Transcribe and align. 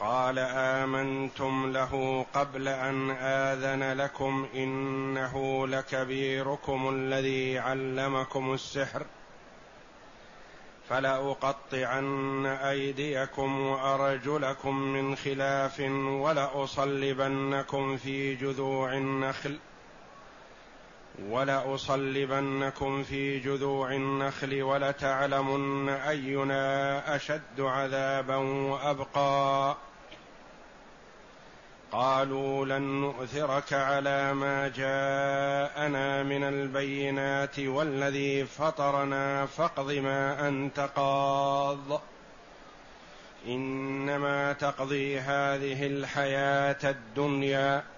قال 0.00 0.38
آمنتم 0.38 1.72
له 1.72 2.26
قبل 2.34 2.68
أن 2.68 3.10
آذن 3.10 3.92
لكم 3.92 4.46
إنه 4.54 5.66
لكبيركم 5.66 6.88
الذي 6.88 7.58
علمكم 7.58 8.54
السحر 8.54 9.06
فلأقطعن 10.88 12.46
أيديكم 12.46 13.60
وأرجلكم 13.60 14.76
من 14.76 15.16
خلاف 15.16 15.80
ولأصلبنكم 16.20 17.96
في 17.96 18.34
جذوع 18.34 18.92
النخل 18.92 19.58
ولأصلبنكم 21.22 23.02
في 23.02 23.38
جذوع 23.38 23.92
النخل 23.92 24.62
ولتعلمن 24.62 25.88
أينا 25.88 27.16
أشد 27.16 27.60
عذابا 27.60 28.36
وأبقى. 28.36 29.76
قالوا 31.92 32.66
لن 32.66 32.82
نؤثرك 32.82 33.72
على 33.72 34.34
ما 34.34 34.68
جاءنا 34.68 36.22
من 36.22 36.44
البينات 36.44 37.58
والذي 37.58 38.44
فطرنا 38.44 39.46
فاقض 39.46 39.92
ما 39.92 40.48
أنت 40.48 40.80
قاض. 40.80 42.00
إنما 43.46 44.52
تقضي 44.52 45.18
هذه 45.18 45.86
الحياة 45.86 46.90
الدنيا. 46.90 47.93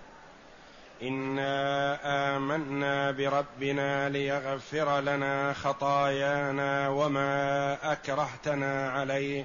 إنا 1.02 2.36
آمنا 2.36 3.10
بربنا 3.10 4.08
ليغفر 4.08 5.00
لنا 5.00 5.52
خطايانا 5.52 6.88
وما 6.88 7.92
أكرهتنا 7.92 8.90
عليه 8.90 9.44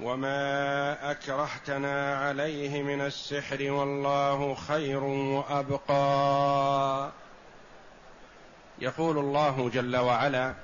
وما 0.00 1.10
أكرهتنا 1.10 2.18
عليه 2.18 2.82
من 2.82 3.00
السحر 3.00 3.72
والله 3.72 4.54
خير 4.54 5.04
وأبقى. 5.04 7.10
يقول 8.78 9.18
الله 9.18 9.70
جل 9.74 9.96
وعلا 9.96 10.54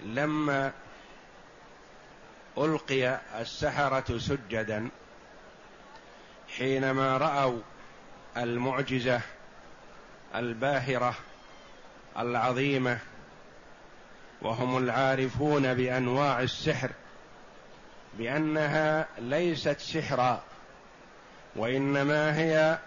لما 0.00 0.72
ألقي 2.58 3.20
السحرة 3.40 4.18
سجدا 4.18 4.90
حينما 6.58 7.16
رأوا 7.16 7.60
المعجزة 8.36 9.20
الباهرة 10.34 11.14
العظيمة 12.18 12.98
وهم 14.42 14.78
العارفون 14.78 15.74
بأنواع 15.74 16.40
السحر 16.40 16.90
بأنها 18.18 19.06
ليست 19.18 19.80
سحرا 19.80 20.42
وإنما 21.56 22.38
هي 22.38 22.78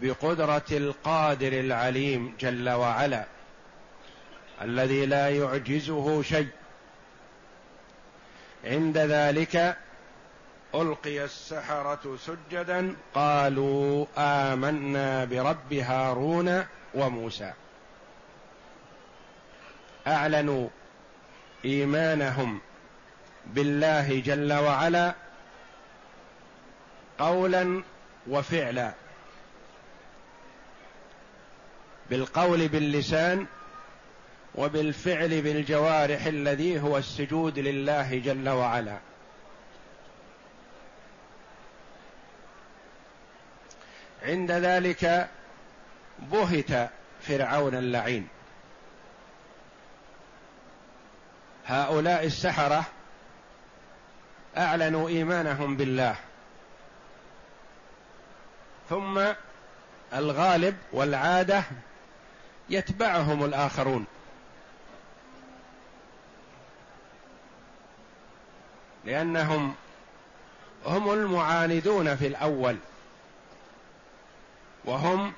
بقدرة 0.00 0.64
القادر 0.70 1.52
العليم 1.52 2.36
جل 2.40 2.68
وعلا 2.70 3.24
الذي 4.62 5.06
لا 5.06 5.30
يعجزه 5.30 6.22
شيء. 6.22 6.48
عند 8.64 8.98
ذلك 8.98 9.76
ألقي 10.74 11.24
السحرة 11.24 12.16
سجدا 12.16 12.96
قالوا 13.14 14.06
آمنا 14.18 15.24
برب 15.24 15.72
هارون 15.72 16.64
وموسى. 16.94 17.52
أعلنوا 20.06 20.68
إيمانهم 21.64 22.60
بالله 23.46 24.20
جل 24.20 24.52
وعلا 24.52 25.14
قولا 27.18 27.82
وفعلا. 28.28 28.92
بالقول 32.10 32.68
باللسان 32.68 33.46
وبالفعل 34.54 35.42
بالجوارح 35.42 36.26
الذي 36.26 36.80
هو 36.80 36.98
السجود 36.98 37.58
لله 37.58 38.18
جل 38.18 38.48
وعلا. 38.48 38.98
عند 44.22 44.50
ذلك 44.50 45.28
بهت 46.18 46.90
فرعون 47.22 47.74
اللعين. 47.74 48.28
هؤلاء 51.66 52.26
السحرة 52.26 52.84
أعلنوا 54.56 55.08
إيمانهم 55.08 55.76
بالله. 55.76 56.16
ثم 58.90 59.24
الغالب 60.14 60.76
والعادة 60.92 61.62
يتبعهم 62.70 63.44
الآخرون. 63.44 64.06
لأنهم 69.04 69.74
هم 70.86 71.12
المعاندون 71.12 72.16
في 72.16 72.26
الأول. 72.26 72.76
وهم 74.84 75.32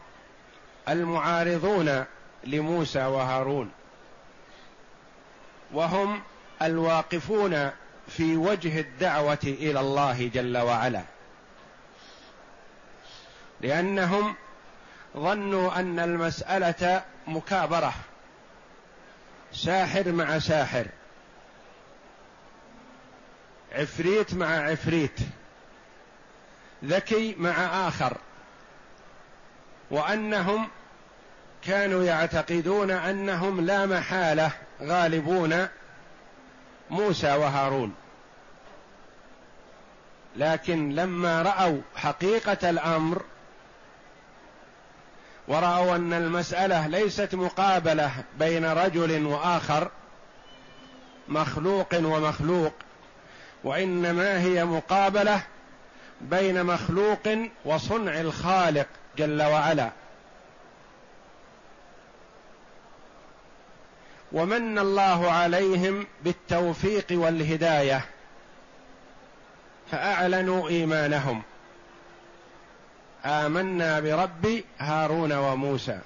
المعارضون 0.89 2.05
لموسى 2.45 3.05
وهارون. 3.05 3.71
وهم 5.73 6.23
الواقفون 6.63 7.71
في 8.09 8.37
وجه 8.37 8.81
الدعوة 8.81 9.39
إلى 9.45 9.81
الله 9.81 10.29
جل 10.29 10.59
وعلا. 10.59 11.03
لأنهم 13.61 14.35
ظنوا 15.17 15.81
أن 15.81 16.01
المسألة 16.01 17.05
مكابرة. 17.27 17.93
ساحر 19.53 20.13
مع 20.13 20.39
ساحر. 20.39 20.87
عفريت 23.73 24.35
مع 24.35 24.47
عفريت. 24.47 25.21
ذكي 26.85 27.35
مع 27.39 27.89
آخر. 27.89 28.17
وأنهم 29.91 30.69
كانوا 31.65 32.05
يعتقدون 32.05 32.91
أنهم 32.91 33.61
لا 33.61 33.87
محالة 33.87 34.51
غالبون 34.83 35.69
موسى 36.91 37.33
وهارون. 37.33 37.95
لكن 40.37 40.95
لما 40.95 41.43
رأوا 41.43 41.81
حقيقة 41.97 42.71
الأمر 42.71 43.23
ورأوا 45.49 45.97
أن 45.97 46.13
المسألة 46.13 46.87
ليست 46.87 47.35
مقابلة 47.35 48.11
بين 48.39 48.65
رجل 48.65 49.27
وآخر 49.27 49.91
مخلوق 51.29 51.95
ومخلوق 51.95 52.73
وإنما 53.65 54.41
هي 54.41 54.65
مقابلة 54.65 55.43
بين 56.21 56.65
مخلوق 56.65 57.29
وصنع 57.65 58.21
الخالق. 58.21 58.87
جل 59.17 59.43
وعلا. 59.43 59.91
ومن 64.33 64.79
الله 64.79 65.31
عليهم 65.31 66.07
بالتوفيق 66.25 67.07
والهداية 67.11 68.05
فأعلنوا 69.91 70.69
إيمانهم. 70.69 71.43
آمنا 73.25 74.01
برب 74.01 74.63
هارون 74.79 75.33
وموسى. 75.33 75.99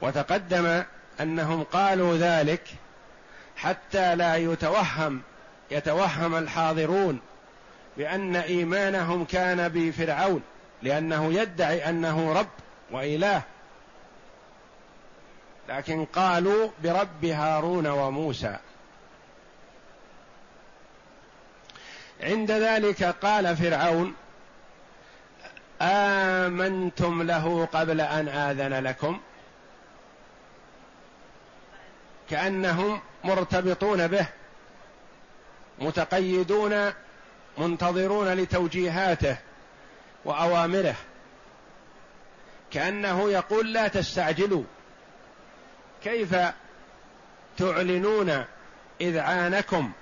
وتقدم 0.00 0.82
أنهم 1.20 1.62
قالوا 1.62 2.16
ذلك 2.16 2.62
حتى 3.56 4.14
لا 4.14 4.36
يتوهم 4.36 5.22
يتوهم 5.70 6.36
الحاضرون. 6.36 7.20
بان 7.96 8.36
إيمانهم 8.36 9.24
كان 9.24 9.68
بفرعون 9.68 10.42
لأنه 10.82 11.32
يدعي 11.32 11.88
أنه 11.88 12.32
رب 12.32 12.48
وإله. 12.90 13.42
لكن 15.68 16.04
قالوا 16.04 16.70
برب 16.82 17.24
هارون 17.24 17.86
وموسى. 17.86 18.56
عند 22.20 22.50
ذلك 22.50 23.02
قال 23.04 23.56
فرعون 23.56 24.14
آمنتم 25.82 27.22
له 27.22 27.68
قبل 27.72 28.00
أن 28.00 28.28
آذن 28.28 28.84
لكم؟ 28.84 29.20
كأنهم 32.30 33.00
مرتبطون 33.24 34.06
به 34.08 34.26
متقيدون 35.78 36.92
منتظرون 37.58 38.28
لتوجيهاته 38.28 39.36
وأوامره. 40.24 40.96
كأنه 42.70 43.30
يقول 43.30 43.72
لا 43.72 43.88
تستعجلوا. 43.88 44.64
كيف 46.04 46.36
تعلنون 47.56 48.44
اذعانكم 49.00 49.92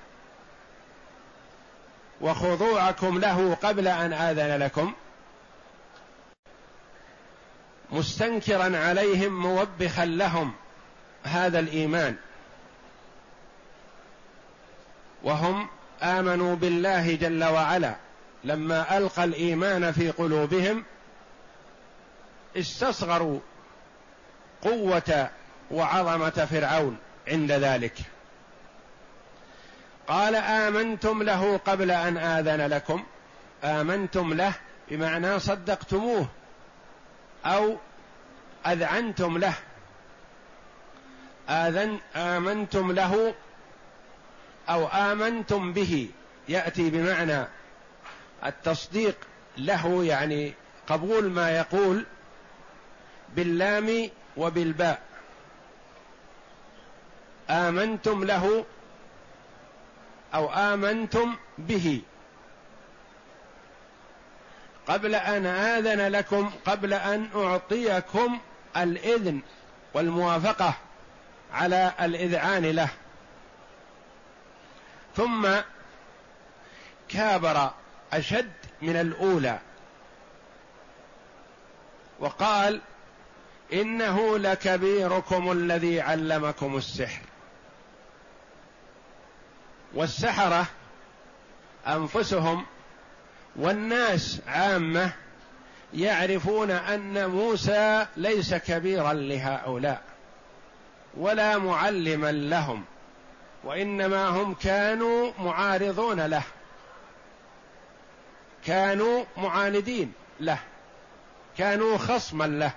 وخضوعكم 2.21 3.19
له 3.19 3.55
قبل 3.55 3.89
أن 3.89 4.13
آذن 4.13 4.63
لكم؟ 4.63 4.93
مستنكرا 7.91 8.79
عليهم 8.79 9.43
موبخا 9.43 10.05
لهم 10.05 10.53
هذا 11.23 11.59
الإيمان. 11.59 12.17
وهم 15.23 15.69
آمنوا 16.03 16.57
بالله 16.57 17.15
جل 17.15 17.45
وعلا 17.45 17.95
لما 18.45 18.99
ألقى 18.99 19.25
الإيمان 19.25 19.93
في 19.93 20.11
قلوبهم 20.11 20.85
استصغروا 22.57 23.41
قوة 24.63 25.31
وعظمة 25.71 26.49
فرعون 26.51 26.97
عند 27.29 27.53
ذلك. 27.53 27.95
قال 30.09 30.35
آمنتم 30.35 31.23
له 31.23 31.57
قبل 31.57 31.91
أن 31.91 32.17
آذن 32.17 32.67
لكم. 32.67 33.05
آمنتم 33.65 34.35
له 34.35 34.53
بمعنى 34.91 35.39
صدقتموه 35.39 36.27
أو 37.47 37.77
أذعنتم 38.67 39.39
له. 39.39 39.55
آذن 41.49 41.99
آمنتم 42.17 42.93
له 42.93 43.35
أو 44.69 44.87
آمنتم 44.87 45.73
به. 45.73 46.09
يأتي 46.49 46.91
بمعنى 46.91 47.47
التصديق 48.47 49.17
له 49.59 50.05
يعني 50.05 50.55
قبول 50.87 51.31
ما 51.31 51.51
يقول 51.51 52.07
باللام 53.37 54.11
وبالباء. 54.37 55.03
آمنتم 57.51 58.25
له 58.25 58.65
أو 60.35 60.53
آمنتم 60.53 61.37
به. 61.59 62.03
قبل 64.87 65.15
أن 65.15 65.47
آذن 65.47 66.13
لكم 66.13 66.51
قبل 66.67 66.93
أن 66.95 67.29
أعطيكم 67.35 68.39
الإذن 68.77 69.41
والموافقة 69.95 70.75
على 71.53 71.93
الإذعان 72.01 72.67
له. 72.67 72.89
ثم 75.17 75.49
كابر 77.09 77.71
أشد 78.13 78.53
من 78.83 78.97
الأولى. 78.97 79.59
وقال 82.21 82.81
إنه 83.73 84.39
لكبيركم 84.39 85.53
الذي 85.53 86.01
علمكم 86.01 86.77
السحر. 86.77 87.23
والسحرة 89.95 90.67
أنفسهم 91.87 92.67
والناس 93.57 94.41
عامة 94.47 95.13
يعرفون 95.95 96.71
أن 96.71 97.31
موسى 97.31 98.07
ليس 98.17 98.55
كبيرا 98.55 99.13
لهؤلاء 99.13 100.03
ولا 101.17 101.59
معلما 101.59 102.33
لهم. 102.33 102.85
وإنما 103.65 104.29
هم 104.29 104.55
كانوا 104.55 105.33
معارضون 105.39 106.21
له. 106.21 106.43
كانوا 108.67 109.25
معاندين 109.37 110.13
له. 110.41 110.59
كانوا 111.59 111.99
خصما 111.99 112.45
له. 112.45 112.73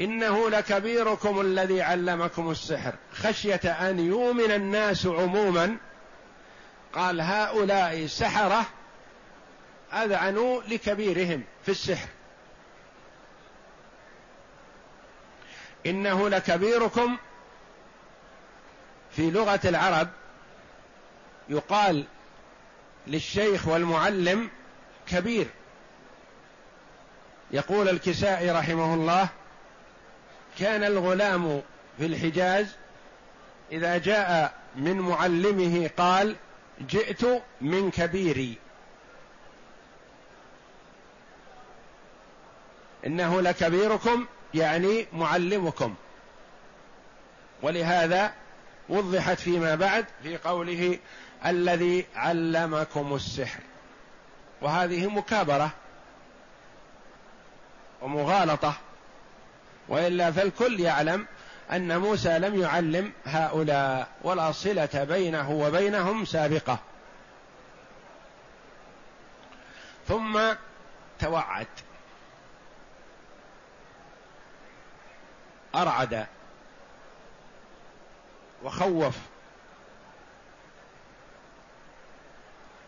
إنه 0.00 0.50
لكبيركم 0.50 1.40
الذي 1.40 1.82
علمكم 1.82 2.50
السحر. 2.50 2.94
خشية 3.12 3.60
أن 3.90 3.98
يؤمن 3.98 4.50
الناس 4.50 5.06
عموما. 5.06 5.76
قال 6.92 7.20
هؤلاء 7.20 8.06
سحرة 8.06 8.66
أذعنوا 9.92 10.62
لكبيرهم 10.62 11.44
في 11.62 11.70
السحر. 11.70 12.08
إنه 15.86 16.28
لكبيركم 16.28 17.16
في 19.10 19.30
لغة 19.30 19.60
العرب 19.64 20.08
يقال 21.48 22.04
للشيخ 23.06 23.68
والمعلم 23.68 24.50
كبير. 25.06 25.46
يقول 27.50 27.88
الكسائي 27.88 28.50
رحمه 28.50 28.94
الله 28.94 29.28
كان 30.58 30.84
الغلام 30.84 31.62
في 31.98 32.06
الحجاز 32.06 32.66
إذا 33.72 33.98
جاء 33.98 34.54
من 34.76 35.00
معلمه 35.00 35.90
قال 35.96 36.36
جئت 36.80 37.42
من 37.60 37.90
كبيري. 37.90 38.58
إنه 43.06 43.40
لكبيركم 43.40 44.26
يعني 44.54 45.06
معلمكم. 45.12 45.94
ولهذا 47.62 48.32
وضحت 48.88 49.38
فيما 49.38 49.74
بعد 49.74 50.06
في 50.22 50.36
قوله 50.36 50.98
الذي 51.46 52.06
علمكم 52.16 53.14
السحر. 53.14 53.60
وهذه 54.60 55.06
مكابرة 55.06 55.70
ومغالطة. 58.02 58.74
وإلا 59.88 60.32
فالكل 60.32 60.80
يعلم 60.80 61.26
أن 61.72 61.98
موسى 61.98 62.38
لم 62.38 62.60
يعلم 62.60 63.12
هؤلاء 63.24 64.08
ولا 64.22 64.52
صلة 64.52 65.04
بينه 65.08 65.50
وبينهم 65.50 66.24
سابقة. 66.24 66.78
ثم 70.08 70.40
توعد. 71.18 71.66
أرعد 75.82 76.26
وخوف. 78.64 79.16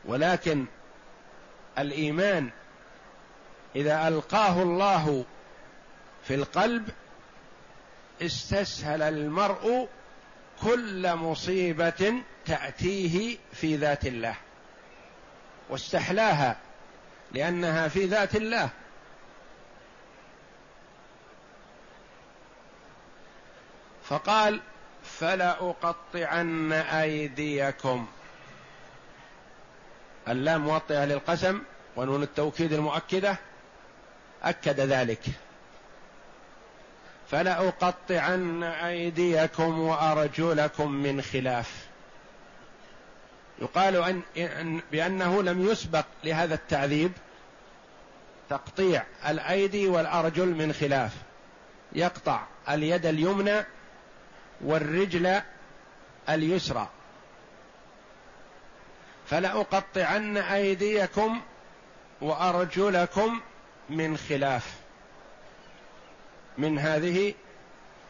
ولكن 0.05 0.65
الإيمان 1.79 2.51
إذا 3.77 4.09
ألقاه 4.09 4.63
الله 4.63 5.25
في 6.25 6.35
القلب 6.35 6.89
استسهل 8.23 9.03
المرء 9.03 9.89
كل 10.63 11.15
مصيبة 11.15 12.15
تأتيه 12.47 13.39
في 13.53 13.77
ذات 13.77 14.07
الله 14.07 14.35
واستحلاها 15.71 16.57
لأنها 17.33 17.89
في 17.89 18.05
ذات 18.05 18.37
الله. 18.37 18.71
فقال 24.11 24.61
فلأقطعن 25.03 26.73
أيديكم. 26.73 28.07
اللام 30.29 30.61
موطئة 30.61 31.05
للقسم 31.05 31.63
ونون 31.97 32.23
التوكيد 32.23 32.73
المؤكدة. 32.73 33.37
أكد 34.43 34.81
ذلك. 34.81 35.23
فلأقطعن 37.31 38.63
أيديكم 38.63 39.79
وأرجلكم 39.79 40.91
من 40.91 41.23
خلاف. 41.23 41.87
يقال 43.59 44.23
أن 44.37 44.81
بأنه 44.93 45.43
لم 45.43 45.71
يسبق 45.71 46.05
لهذا 46.25 46.55
التعذيب 46.55 47.13
تقطيع 48.51 49.03
الأيدي 49.29 49.89
والأرجل 49.89 50.47
من 50.47 50.73
خلاف. 50.73 51.13
يقطع 51.93 52.43
اليد 52.69 53.07
اليمنى 53.07 53.65
والرجل 54.65 55.41
اليسرى. 56.29 56.89
فلأقطعن 59.27 60.37
أيديكم 60.37 61.41
وأرجلكم 62.21 63.41
من 63.91 64.17
خلاف. 64.17 64.75
من 66.59 66.79
هذه 66.79 67.35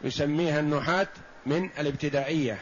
يسميها 0.01 0.59
النحاة 0.59 1.07
من 1.45 1.69
الابتدائية. 1.79 2.59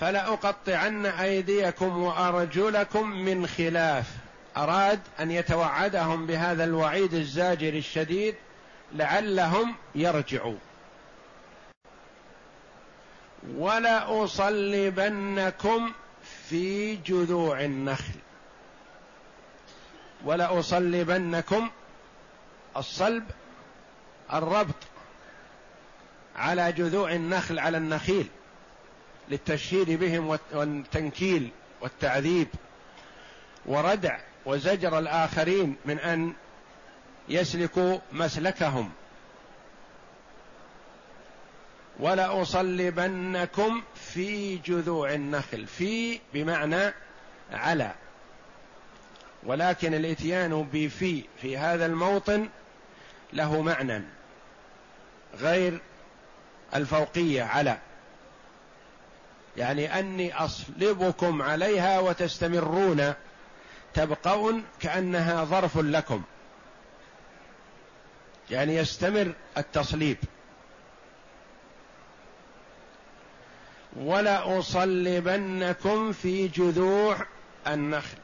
فلأقطعن 0.00 1.06
أيديكم 1.06 1.98
وأرجلكم 1.98 3.10
من 3.10 3.46
خلاف. 3.46 4.06
أراد 4.56 5.00
أن 5.20 5.30
يتوعدهم 5.30 6.26
بهذا 6.26 6.64
الوعيد 6.64 7.14
الزاجر 7.14 7.74
الشديد 7.74 8.34
لعلهم 8.92 9.74
يرجعوا. 9.94 10.56
ولأصلبنكم 13.56 15.12
في 16.48 16.96
جذوع 16.96 17.60
النخل. 17.64 18.14
ولأصلبنكم 20.24 21.70
الصلب 22.76 23.24
الربط 24.32 24.74
على 26.36 26.72
جذوع 26.72 27.12
النخل 27.12 27.58
على 27.58 27.78
النخيل 27.78 28.28
للتشهير 29.28 29.96
بهم 29.96 30.38
والتنكيل 30.52 31.50
والتعذيب 31.80 32.48
وردع 33.66 34.18
وزجر 34.46 34.98
الآخرين 34.98 35.76
من 35.84 35.98
أن 35.98 36.32
يسلكوا 37.28 37.98
مسلكهم. 38.12 38.92
ولأصلبنكم 41.98 43.82
في 43.94 44.56
جذوع 44.56 45.12
النخل. 45.14 45.66
في 45.66 46.20
بمعنى 46.34 46.92
على. 47.52 47.92
ولكن 49.42 49.94
الإتيان 49.94 50.68
بفي 50.72 51.24
في 51.42 51.58
هذا 51.58 51.86
الموطن 51.86 52.48
له 53.32 53.62
معنى 53.62 54.02
غير 55.34 55.80
الفوقية 56.74 57.42
على. 57.42 57.78
يعني 59.56 59.98
أني 59.98 60.34
أصلبكم 60.34 61.42
عليها 61.42 62.00
وتستمرون 62.00 63.12
تبقون 63.94 64.64
كأنها 64.80 65.44
ظرف 65.44 65.78
لكم. 65.78 66.22
يعني 68.50 68.76
يستمر 68.76 69.32
التصليب. 69.58 70.16
ولأصلبنكم 73.98 75.52
في 76.12 76.48
جذوع 76.48 77.16
النخل. 77.66 78.18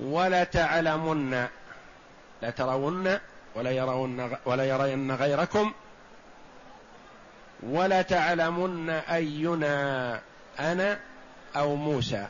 ولتعلمن 0.00 1.46
لترون 2.42 3.18
ولا 3.54 3.70
يرون 3.70 4.36
ولا 4.44 4.64
يرين 4.64 5.12
غيركم. 5.12 5.72
ولتعلمن 7.62 8.90
أينا 8.90 10.20
أنا 10.60 11.00
أو 11.56 11.76
موسى. 11.76 12.26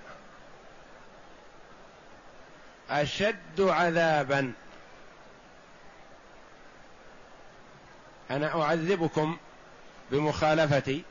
أشد 2.90 3.60
عذابا. 3.60 4.52
أنا 8.30 8.62
أعذبكم 8.62 9.36
بمخالفتي. 10.10 11.02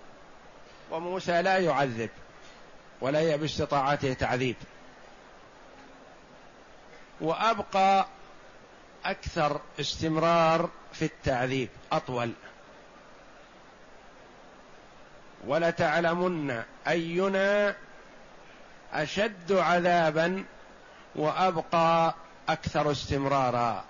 وموسى 0.94 1.42
لا 1.42 1.58
يعذب 1.58 2.10
ولا 3.02 3.20
هي 3.20 3.38
باستطاعته 3.38 4.14
تعذيب. 4.14 4.56
وأبقى 7.22 8.06
أكثر 9.06 9.62
استمرار 9.80 10.70
في 10.94 11.06
التعذيب 11.06 11.70
أطول. 11.92 12.32
ولتعلمن 15.48 16.64
أينا 16.88 17.76
أشد 18.94 19.52
عذابا 19.52 20.44
وأبقى 21.16 22.16
أكثر 22.50 22.92
استمرارا. 22.92 23.86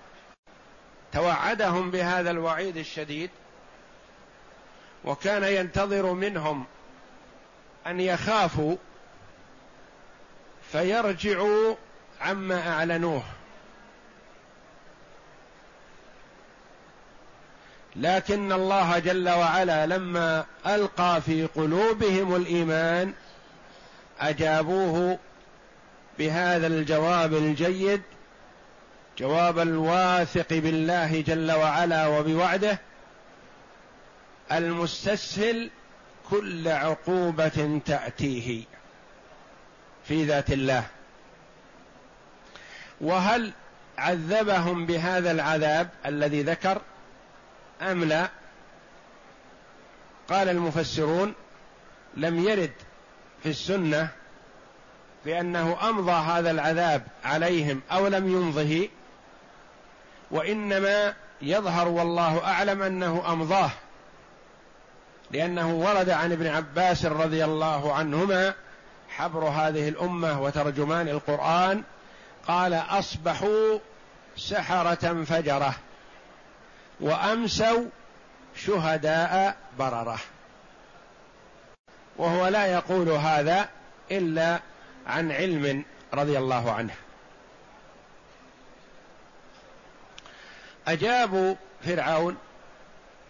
توعدهم 1.12 1.90
بهذا 1.90 2.30
الوعيد 2.30 2.76
الشديد 2.76 3.30
وكان 5.04 5.44
ينتظر 5.44 6.12
منهم 6.12 6.66
أن 7.86 8.00
يخافوا 8.00 8.76
فيرجعوا 10.72 11.74
عما 12.20 12.68
أعلنوه. 12.68 13.22
لكن 17.96 18.52
الله 18.52 18.98
جل 18.98 19.28
وعلا 19.28 19.86
لما 19.86 20.44
ألقى 20.66 21.22
في 21.26 21.46
قلوبهم 21.46 22.36
الإيمان 22.36 23.12
أجابوه 24.20 25.18
بهذا 26.18 26.66
الجواب 26.66 27.34
الجيد 27.34 28.02
جواب 29.18 29.58
الواثق 29.58 30.48
بالله 30.50 31.20
جل 31.20 31.52
وعلا 31.52 32.06
وبوعده 32.06 32.78
المستسهل 34.52 35.70
كل 36.34 36.68
عقوبة 36.68 37.80
تأتيه 37.86 38.64
في 40.04 40.24
ذات 40.24 40.52
الله. 40.52 40.84
وهل 43.00 43.52
عذبهم 43.98 44.86
بهذا 44.86 45.30
العذاب 45.30 45.88
الذي 46.06 46.42
ذكر 46.42 46.80
أم 47.82 48.04
لا؟ 48.04 48.28
قال 50.28 50.48
المفسرون 50.48 51.34
لم 52.16 52.48
يرد 52.48 52.72
في 53.42 53.48
السنة 53.48 54.08
بأنه 55.24 55.88
أمضى 55.88 56.12
هذا 56.12 56.50
العذاب 56.50 57.02
عليهم 57.24 57.82
أو 57.92 58.06
لم 58.06 58.28
يمضه 58.28 58.88
وإنما 60.30 61.14
يظهر 61.42 61.88
والله 61.88 62.44
أعلم 62.44 62.82
أنه 62.82 63.32
أمضاه. 63.32 63.70
لأنه 65.30 65.74
ورد 65.74 66.10
عن 66.10 66.32
ابن 66.32 66.46
عباس 66.46 67.06
رضي 67.06 67.44
الله 67.44 67.94
عنهما 67.94 68.54
حبر 69.08 69.44
هذه 69.44 69.88
الأمة 69.88 70.42
وترجمان 70.42 71.08
القرآن 71.08 71.82
قال 72.48 72.74
أصبحوا 72.74 73.78
سحرة 74.36 75.24
فجرة 75.24 75.74
وأمسوا 77.00 77.84
شهداء 78.56 79.56
بررة. 79.78 80.18
وهو 82.16 82.46
لا 82.46 82.66
يقول 82.66 83.08
هذا 83.08 83.68
إلا 84.10 84.60
عن 85.06 85.32
علم 85.32 85.84
رضي 86.14 86.38
الله 86.38 86.72
عنه. 86.72 86.94
أجابوا 90.88 91.54
فرعون 91.84 92.36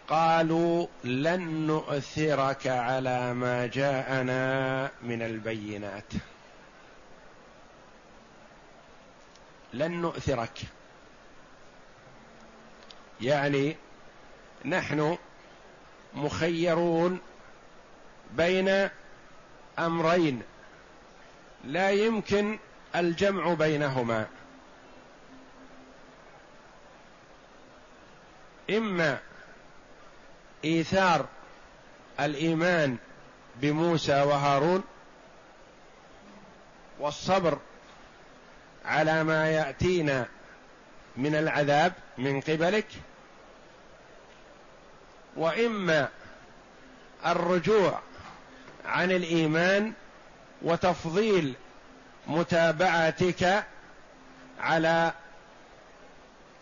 قالوا 0.08 0.86
لن 1.04 1.66
نؤثرك 1.66 2.66
على 2.66 3.34
ما 3.34 3.66
جاءنا 3.66 4.90
من 5.02 5.22
البينات. 5.22 6.12
لن 9.72 9.92
نؤثرك. 9.92 10.58
يعني 13.20 13.76
نحن 14.64 15.18
مخيرون 16.14 17.18
بين 18.32 18.88
أمرين. 19.78 20.42
لا 21.64 21.90
يمكن 21.90 22.58
الجمع 22.96 23.54
بينهما. 23.54 24.26
إما 28.70 29.18
إيثار 30.64 31.26
الإيمان 32.20 32.96
بموسى 33.56 34.22
وهارون 34.22 34.82
والصبر 36.98 37.58
على 38.84 39.24
ما 39.24 39.50
يأتينا 39.50 40.26
من 41.16 41.34
العذاب 41.34 41.92
من 42.18 42.40
قبلك 42.40 42.86
وإما 45.36 46.08
الرجوع 47.26 48.00
عن 48.84 49.10
الإيمان 49.10 49.92
وتفضيل 50.62 51.54
متابعتك 52.26 53.64
على 54.60 55.12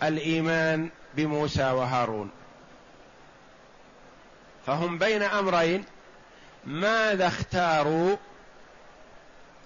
الإيمان 0.02 0.88
بموسى 1.14 1.70
وهارون. 1.70 2.30
فهم 4.66 4.98
بين 4.98 5.22
أمرين 5.22 5.84
ماذا 6.64 7.26
اختاروا 7.26 8.16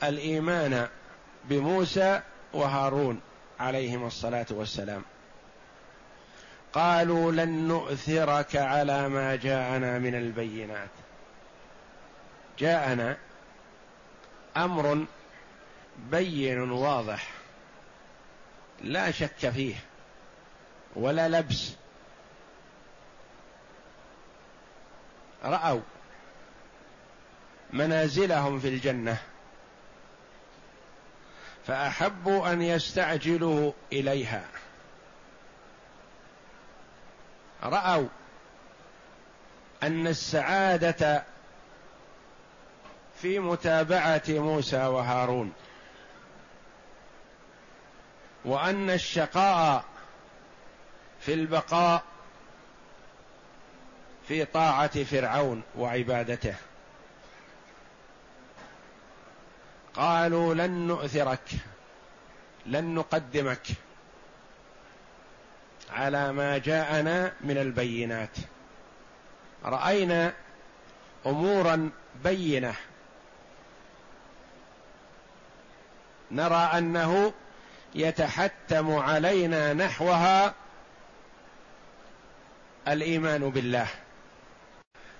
الإيمان 0.02 0.88
بموسى 1.44 2.20
وهارون 2.52 3.20
عليهم 3.60 4.06
الصلاة 4.06 4.46
والسلام؟ 4.50 5.02
قالوا 6.72 7.32
لن 7.32 7.68
نؤثرك 7.68 8.56
على 8.56 9.08
ما 9.08 9.36
جاءنا 9.36 9.98
من 9.98 10.14
البينات. 10.14 10.90
جاءنا 12.58 13.16
أمر 14.56 15.06
بين 16.10 16.70
واضح 16.70 17.28
لا 18.82 19.10
شك 19.10 19.50
فيه 19.50 19.74
ولا 20.96 21.28
لبس 21.28 21.72
رأوا 25.46 25.80
منازلهم 27.70 28.60
في 28.60 28.68
الجنة. 28.68 29.18
فأحبوا 31.66 32.52
أن 32.52 32.62
يستعجلوا 32.62 33.72
إليها. 33.92 34.44
رأوا 37.62 38.08
أن 39.82 40.06
السعادة 40.06 41.24
في 43.20 43.38
متابعة 43.38 44.22
موسى 44.28 44.86
وهارون. 44.86 45.52
وأن 48.44 48.90
الشقاء 48.90 49.84
في 51.20 51.34
البقاء 51.34 52.02
في 54.28 54.44
طاعة 54.44 55.04
فرعون 55.04 55.62
وعبادته. 55.76 56.54
قالوا 59.94 60.54
لن 60.54 60.70
نؤثرك 60.70 61.50
لن 62.66 62.94
نقدمك 62.94 63.66
على 65.90 66.32
ما 66.32 66.58
جاءنا 66.58 67.32
من 67.40 67.58
البينات. 67.58 68.36
رأينا 69.64 70.32
أمورا 71.26 71.90
بينة. 72.24 72.74
نرى 76.30 76.70
أنه 76.78 77.32
يتحتم 77.94 78.94
علينا 78.94 79.74
نحوها 79.74 80.54
الإيمان 82.88 83.50
بالله. 83.50 83.86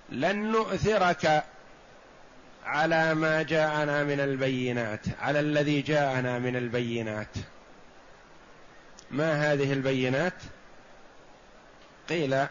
لن 0.08 0.52
نؤثرك 0.52 1.44
على 2.64 3.14
ما 3.14 3.42
جاءنا 3.42 4.04
من 4.04 4.20
البينات 4.20 5.00
على 5.20 5.40
الذي 5.40 5.82
جاءنا 5.82 6.38
من 6.38 6.56
البينات. 6.56 7.36
ما 9.10 9.52
هذه 9.52 9.72
البينات؟ 9.72 10.32
قيل 12.08 12.46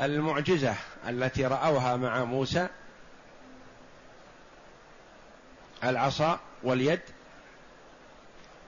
المعجزة 0.00 0.74
التي 1.08 1.46
رأوها 1.46 1.96
مع 1.96 2.24
موسى 2.24 2.68
العصا 5.84 6.40
واليد 6.62 7.00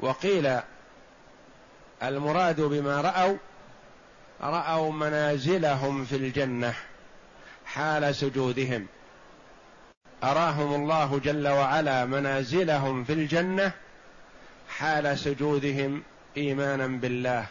وقيل 0.01 0.61
المراد 2.03 2.61
بما 2.61 3.01
رأوا 3.01 3.37
رأوا 4.41 4.93
منازلهم 4.93 6.05
في 6.05 6.17
الجنة. 6.17 6.75
حال 7.75 8.15
سجودهم. 8.15 8.87
أراهم 10.25 10.75
الله 10.75 11.19
جل 11.19 11.49
وعلا 11.49 12.05
منازلهم 12.05 13.05
في 13.05 13.13
الجنة 13.13 13.73
حال 14.69 15.19
سجودهم 15.19 16.03
إيمانا 16.37 16.87
بالله 16.87 17.47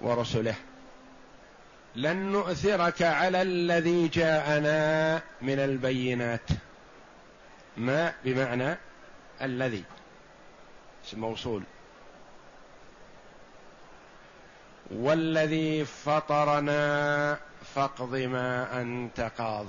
ورسله. 0.00 0.54
لن 1.96 2.16
نؤثرك 2.16 3.02
على 3.02 3.42
الذي 3.42 4.08
جاءنا 4.08 5.14
من 5.42 5.58
البينات. 5.58 6.48
ما 7.76 8.12
بمعنى 8.24 8.76
الذي؟ 9.42 9.84
اسم 11.04 11.20
موصول. 11.20 11.62
والذي 14.90 15.84
فطرنا 15.84 17.38
فاقض 17.74 18.14
ما 18.14 18.80
أنت 18.80 19.30
قاض. 19.38 19.66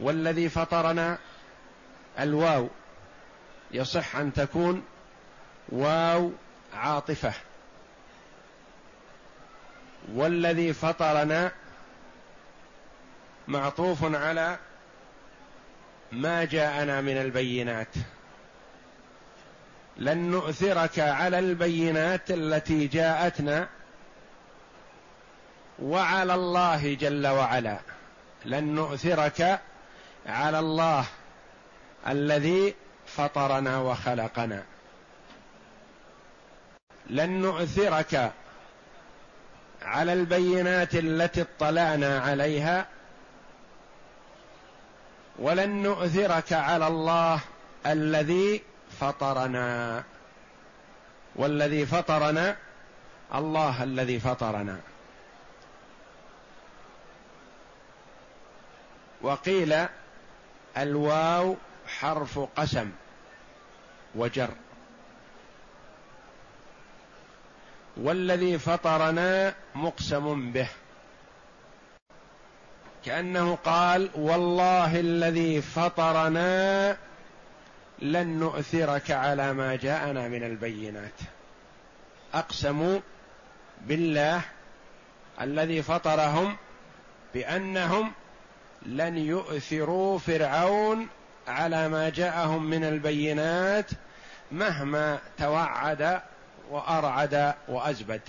والذي 0.00 0.48
فطرنا 0.48 1.18
الواو 2.18 2.68
يصح 3.70 4.16
أن 4.16 4.32
تكون 4.32 4.84
واو 5.68 6.32
عاطفة. 6.74 7.32
والذي 10.12 10.72
فطرنا 10.72 11.52
معطوف 13.48 14.14
على 14.14 14.58
ما 16.12 16.44
جاءنا 16.44 17.00
من 17.00 17.16
البينات. 17.16 17.94
لن 19.98 20.18
نؤثرك 20.18 20.98
على 20.98 21.38
البينات 21.38 22.30
التي 22.30 22.86
جاءتنا 22.86 23.68
وعلى 25.78 26.34
الله 26.34 26.94
جل 26.94 27.26
وعلا. 27.26 27.78
لن 28.44 28.64
نؤثرك 28.64 29.60
على 30.26 30.58
الله 30.58 31.04
الذي 32.08 32.74
فطرنا 33.06 33.78
وخلقنا. 33.78 34.62
لن 37.10 37.30
نؤثرك 37.30 38.32
على 39.82 40.12
البينات 40.12 40.94
التي 40.94 41.40
اطلعنا 41.40 42.18
عليها. 42.18 42.86
ولن 45.38 45.82
نؤثرك 45.82 46.52
على 46.52 46.86
الله 46.86 47.40
الذي 47.86 48.62
فطرنا. 49.00 50.02
والذي 51.36 51.86
فطرنا 51.86 52.56
الله 53.34 53.82
الذي 53.82 54.20
فطرنا. 54.20 54.80
وقيل 59.22 59.86
الواو 60.76 61.56
حرف 61.86 62.38
قسم 62.38 62.90
وجر. 64.14 64.50
والذي 67.96 68.58
فطرنا 68.58 69.54
مقسم 69.74 70.52
به. 70.52 70.68
كأنه 73.04 73.58
قال 73.64 74.10
والله 74.14 75.00
الذي 75.00 75.62
فطرنا 75.62 76.96
لن 77.98 78.26
نؤثرك 78.26 79.10
على 79.10 79.52
ما 79.52 79.76
جاءنا 79.76 80.28
من 80.28 80.42
البينات. 80.42 81.20
اقسموا 82.34 83.00
بالله 83.80 84.40
الذي 85.40 85.82
فطرهم 85.82 86.56
بأنهم 87.34 88.12
لن 88.86 89.18
يؤثروا 89.18 90.18
فرعون 90.18 91.08
على 91.48 91.88
ما 91.88 92.08
جاءهم 92.08 92.64
من 92.64 92.84
البينات 92.84 93.90
مهما 94.52 95.18
توعد 95.38 96.22
وأرعد 96.70 97.54
وأزبد. 97.68 98.20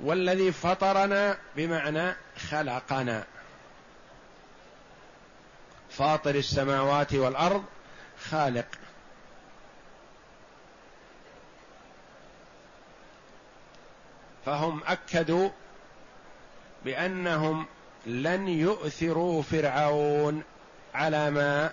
والذي 0.00 0.52
فطرنا 0.52 1.38
بمعنى 1.56 2.14
خلقنا. 2.50 3.24
فاطر 5.98 6.34
السماوات 6.34 7.14
والأرض 7.14 7.64
خالق. 8.30 8.66
فهم 14.46 14.80
أكدوا 14.86 15.48
بأنهم 16.84 17.66
لن 18.06 18.48
يؤثروا 18.48 19.42
فرعون 19.42 20.42
على 20.94 21.30
ما 21.30 21.72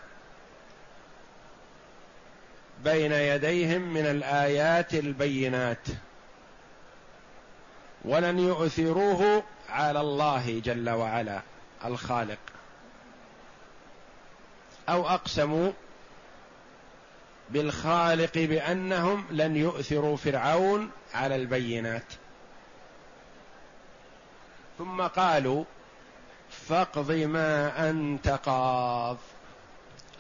بين 2.84 3.12
يديهم 3.12 3.82
من 3.82 4.06
الآيات 4.06 4.94
البينات. 4.94 5.88
ولن 8.06 8.40
يؤثروه 8.40 9.44
على 9.70 10.02
الله 10.02 10.60
جل 10.60 10.90
وعلا 10.90 11.42
الخالق. 11.86 12.40
أو 14.90 15.10
أقسموا 15.10 15.72
بالخالق 17.50 18.38
بأنهم 18.38 19.26
لن 19.32 19.56
يؤثروا 19.56 20.18
فرعون 20.18 20.92
على 21.14 21.36
البينات. 21.36 22.14
ثم 24.78 25.02
قالوا 25.02 25.64
فاقض 26.50 27.12
ما 27.12 27.90
أنت 27.90 28.28
قاض. 28.28 29.18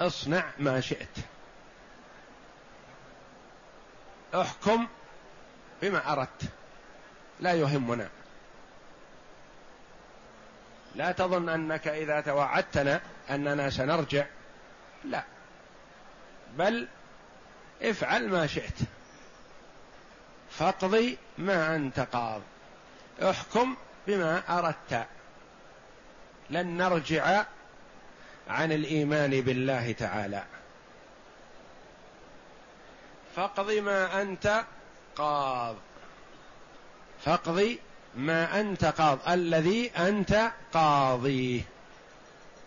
اصنع 0.02 0.45
ما 0.60 0.82
شئت. 0.82 1.17
احكم 4.36 4.88
بما 5.82 6.13
أردت. 6.13 6.41
لا 7.39 7.54
يهمنا. 7.54 8.10
لا 10.95 11.12
تظن 11.12 11.49
أنك 11.49 11.88
إذا 11.88 12.21
توعدتنا 12.21 13.02
أننا 13.30 13.69
سنرجع. 13.69 14.26
لا. 15.06 15.24
بل 16.58 16.88
افعل 17.82 18.30
ما 18.30 18.48
شئت. 18.48 18.78
فاقضي 20.50 21.18
ما 21.38 21.76
أنت 21.76 22.00
قاض. 22.00 22.42
احكم 23.24 23.76
بما 24.08 24.60
أردت. 24.60 25.08
لن 26.50 26.78
نرجع 26.78 27.46
عن 28.48 28.72
الإيمان 28.72 29.42
بالله 29.42 29.92
تعالى. 29.92 30.44
فاقض 33.36 33.72
ما 33.72 34.22
أنت 34.22 34.63
قاض. 35.16 35.76
فاقض 37.26 37.78
ما 38.16 38.60
أنت 38.60 38.86
قاض. 38.86 39.20
الذي 39.30 39.92
أنت 39.98 40.52
قاضيه. 40.74 41.62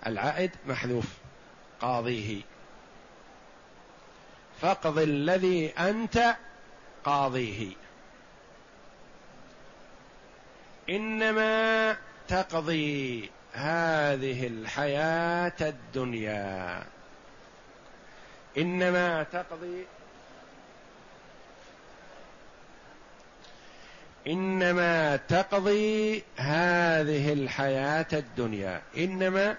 العائد 0.07 0.51
محذوف. 0.67 1.07
قاضيه. 1.81 2.41
فاقض 4.61 4.99
الذي 4.99 5.73
أنت 5.79 6.37
قاضيه. 7.05 7.73
إنما 10.91 11.97
تقضي 12.29 13.31
هذه 13.53 14.47
الحياة 14.47 15.57
الدنيا. 15.61 16.85
إنما 18.59 19.23
تقضي 19.23 19.87
إنما 24.27 25.17
تقضي 25.17 26.23
هذه 26.37 27.33
الحياة 27.33 28.07
الدنيا. 28.13 28.83
إنما 28.97 29.57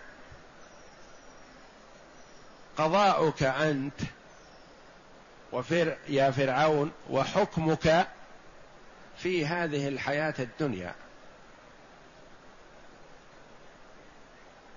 قضاؤك 2.78 3.44
أنت 3.44 4.02
وفر 5.52 5.98
يا 6.10 6.32
فرعون 6.32 6.92
وحكمك 7.10 8.08
في 9.18 9.46
هذه 9.46 9.88
الحياة 9.88 10.34
الدنيا. 10.40 10.96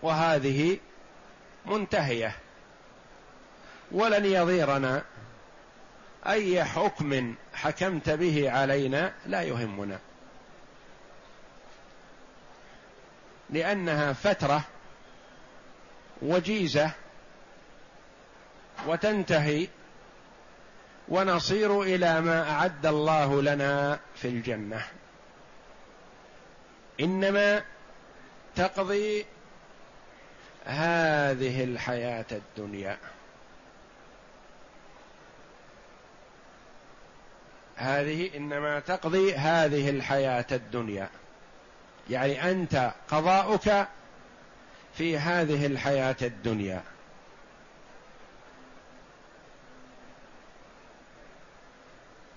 وهذه 0.03 0.79
منتهية. 1.67 2.37
ولن 3.93 4.25
يضيرنا. 4.25 5.03
أي 6.27 6.65
حكم 6.65 7.35
حكمت 7.55 8.11
به 8.11 8.51
علينا 8.51 9.13
لا 9.27 9.43
يهمنا. 9.43 9.99
لأنها 13.51 14.13
فترة 14.13 14.65
وجيزة 16.23 16.91
وتنتهي 18.87 19.69
ونصير 21.09 21.83
إلى 21.83 22.21
ما 22.21 22.51
أعد 22.51 22.87
الله 22.87 23.43
لنا 23.43 24.01
في 24.15 24.29
الجنة. 24.29 24.83
إنما 27.01 27.65
تقضي 28.57 29.27
هذه 30.65 31.65
الحياة 31.65 32.27
الدنيا. 32.33 32.99
هذه 37.77 38.37
إنما 38.37 38.81
تقضي 38.81 39.35
هذه 39.35 39.91
الحياة 39.91 40.47
الدنيا. 40.53 41.09
يعني 42.11 42.51
أنت 42.51 42.93
قضاؤك 43.09 43.87
في 44.95 45.19
هذه 45.19 45.67
الحياة 45.67 46.17
الدنيا. 46.23 46.83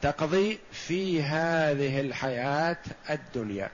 تقضي 0.03 0.59
في 0.71 1.23
هذه 1.23 2.01
الحياة 2.01 2.77
الدنيا. 3.09 3.69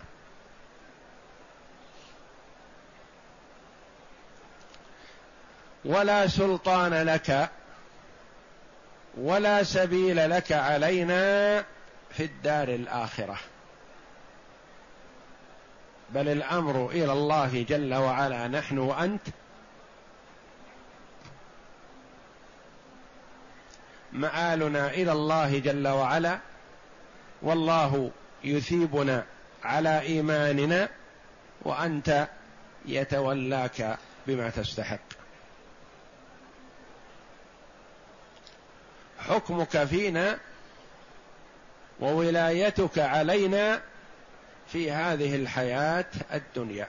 ولا 5.85 6.27
سلطان 6.27 6.93
لك 6.93 7.49
ولا 9.17 9.63
سبيل 9.63 10.29
لك 10.29 10.51
علينا 10.51 11.65
في 12.11 12.23
الدار 12.23 12.67
الآخرة. 12.67 13.37
بل 16.09 16.29
الأمر 16.29 16.89
إلى 16.89 17.13
الله 17.13 17.65
جل 17.69 17.93
وعلا 17.93 18.47
نحن 18.47 18.77
وأنت 18.77 19.27
مآلنا 24.13 24.87
إلى 24.87 25.11
الله 25.11 25.59
جل 25.59 25.87
وعلا 25.87 26.39
والله 27.41 28.11
يثيبنا 28.43 29.25
على 29.63 29.99
إيماننا 30.01 30.89
وأنت 31.61 32.27
يتولاك 32.85 33.97
بما 34.27 34.49
تستحق. 34.49 34.99
حكمك 39.19 39.83
فينا 39.83 40.39
وولايتك 41.99 42.99
علينا 42.99 43.81
في 44.67 44.91
هذه 44.91 45.35
الحياة 45.35 46.05
الدنيا. 46.33 46.87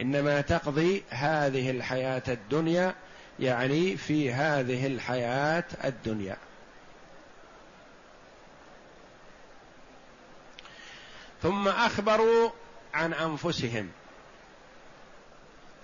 إنما 0.00 0.40
تقضي 0.40 1.02
هذه 1.10 1.70
الحياة 1.70 2.22
الدنيا 2.28 2.94
يعني 3.40 3.96
في 3.96 4.32
هذه 4.32 4.86
الحياة 4.86 5.64
الدنيا. 5.84 6.36
ثم 11.42 11.68
أخبروا 11.68 12.50
عن 12.94 13.12
أنفسهم. 13.12 13.90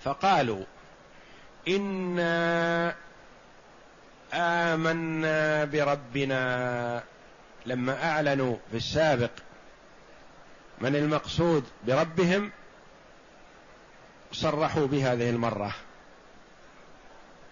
فقالوا 0.01 0.63
إنا 1.67 2.95
آمنا 4.33 5.65
بربنا. 5.65 7.03
لما 7.65 8.11
أعلنوا 8.11 8.55
في 8.71 8.77
السابق 8.77 9.31
من 10.81 10.95
المقصود 10.95 11.63
بربهم 11.87 12.51
صرحوا 14.31 14.87
بهذه 14.87 15.29
المرة. 15.29 15.75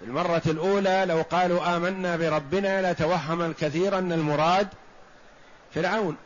المرة 0.01 0.41
الأولى 0.45 1.05
لو 1.07 1.21
قالوا 1.21 1.77
آمنا 1.77 2.15
بربنا 2.15 2.91
لتوهم 2.91 3.41
الكثير 3.41 3.97
أن 3.97 4.11
المراد 4.11 4.67
فرعون. 5.75 6.17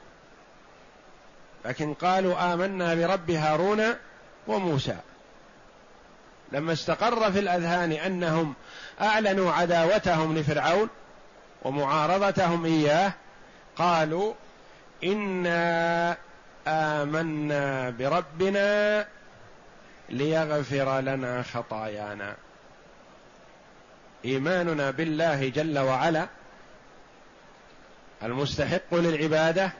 لكن 1.65 1.93
قالوا 1.93 2.53
آمنا 2.53 2.95
برب 2.95 3.31
هارون 3.31 3.84
وموسى. 4.47 4.97
لما 6.51 6.73
استقر 6.73 7.31
في 7.31 7.39
الأذهان 7.39 7.91
أنهم 7.91 8.53
أعلنوا 9.01 9.51
عداوتهم 9.51 10.38
لفرعون 10.38 10.89
ومعارضتهم 11.62 12.65
إياه 12.65 13.13
قالوا 13.75 14.34
إنا 15.03 16.17
آمنا 16.67 17.89
بربنا 17.89 19.07
ليغفر 20.10 20.99
لنا 20.99 21.43
خطايانا. 21.43 22.36
إيماننا 24.25 24.91
بالله 24.91 25.49
جل 25.49 25.79
وعلا 25.79 26.27
المستحق 28.23 28.93
للعبادة 28.93 29.71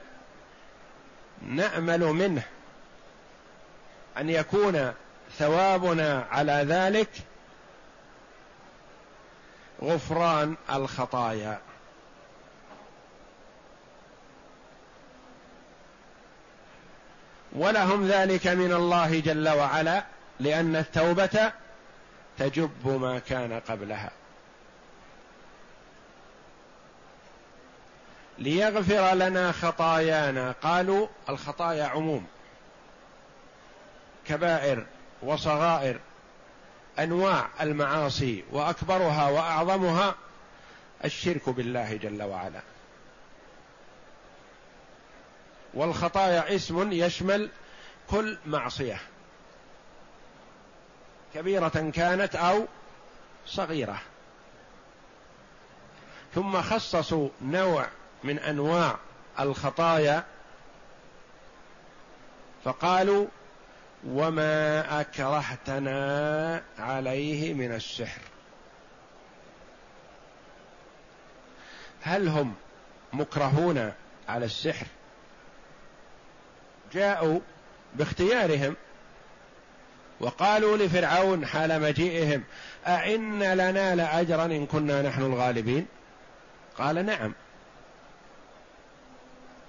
نأمل 1.42 2.00
منه 2.00 2.42
أن 4.18 4.30
يكون 4.30 4.92
ثوابنا 5.38 6.26
على 6.30 6.52
ذلك 6.52 7.08
غفران 9.82 10.56
الخطايا. 10.72 11.58
ولهم 17.52 18.08
ذلك 18.08 18.46
من 18.46 18.72
الله 18.72 19.20
جل 19.20 19.48
وعلا 19.48 20.04
لأن 20.40 20.76
التوبة 20.76 21.52
تجب 22.38 23.00
ما 23.00 23.18
كان 23.18 23.60
قبلها. 23.60 24.10
ليغفر 28.38 29.14
لنا 29.14 29.52
خطايانا. 29.52 30.54
قالوا 30.62 31.08
الخطايا 31.28 31.84
عموم. 31.84 32.26
كبائر 34.26 34.86
وصغائر 35.22 36.00
أنواع 36.98 37.48
المعاصي 37.60 38.44
وأكبرها 38.50 39.30
وأعظمها 39.30 40.14
الشرك 41.04 41.48
بالله 41.48 41.96
جل 41.96 42.22
وعلا. 42.22 42.60
والخطايا 45.74 46.54
اسم 46.54 46.92
يشمل 46.92 47.50
كل 48.10 48.38
معصية. 48.46 49.00
كبيرة 51.34 51.90
كانت 51.94 52.36
أو 52.36 52.66
صغيرة. 53.46 54.02
ثم 56.34 56.62
خصصوا 56.62 57.28
نوع 57.42 57.86
من 58.24 58.38
أنواع 58.38 58.96
الخطايا 59.40 60.24
فقالوا 62.64 63.26
وما 64.06 65.00
أكرهتنا 65.00 66.62
عليه 66.78 67.54
من 67.54 67.74
السحر. 67.74 68.20
هل 72.02 72.28
هم 72.28 72.54
مكرهون 73.12 73.92
على 74.28 74.44
السحر؟ 74.44 74.86
جاءوا 76.92 77.40
باختيارهم 77.94 78.76
وقالوا 80.20 80.76
لفرعون 80.76 81.46
حال 81.46 81.82
مجيئهم 81.82 82.44
أئن 82.86 83.42
لنا 83.42 83.94
لأجرا 83.94 84.44
إن 84.44 84.66
كنا 84.66 85.02
نحن 85.02 85.22
الغالبين؟ 85.22 85.86
قال 86.78 87.06
نعم. 87.06 87.34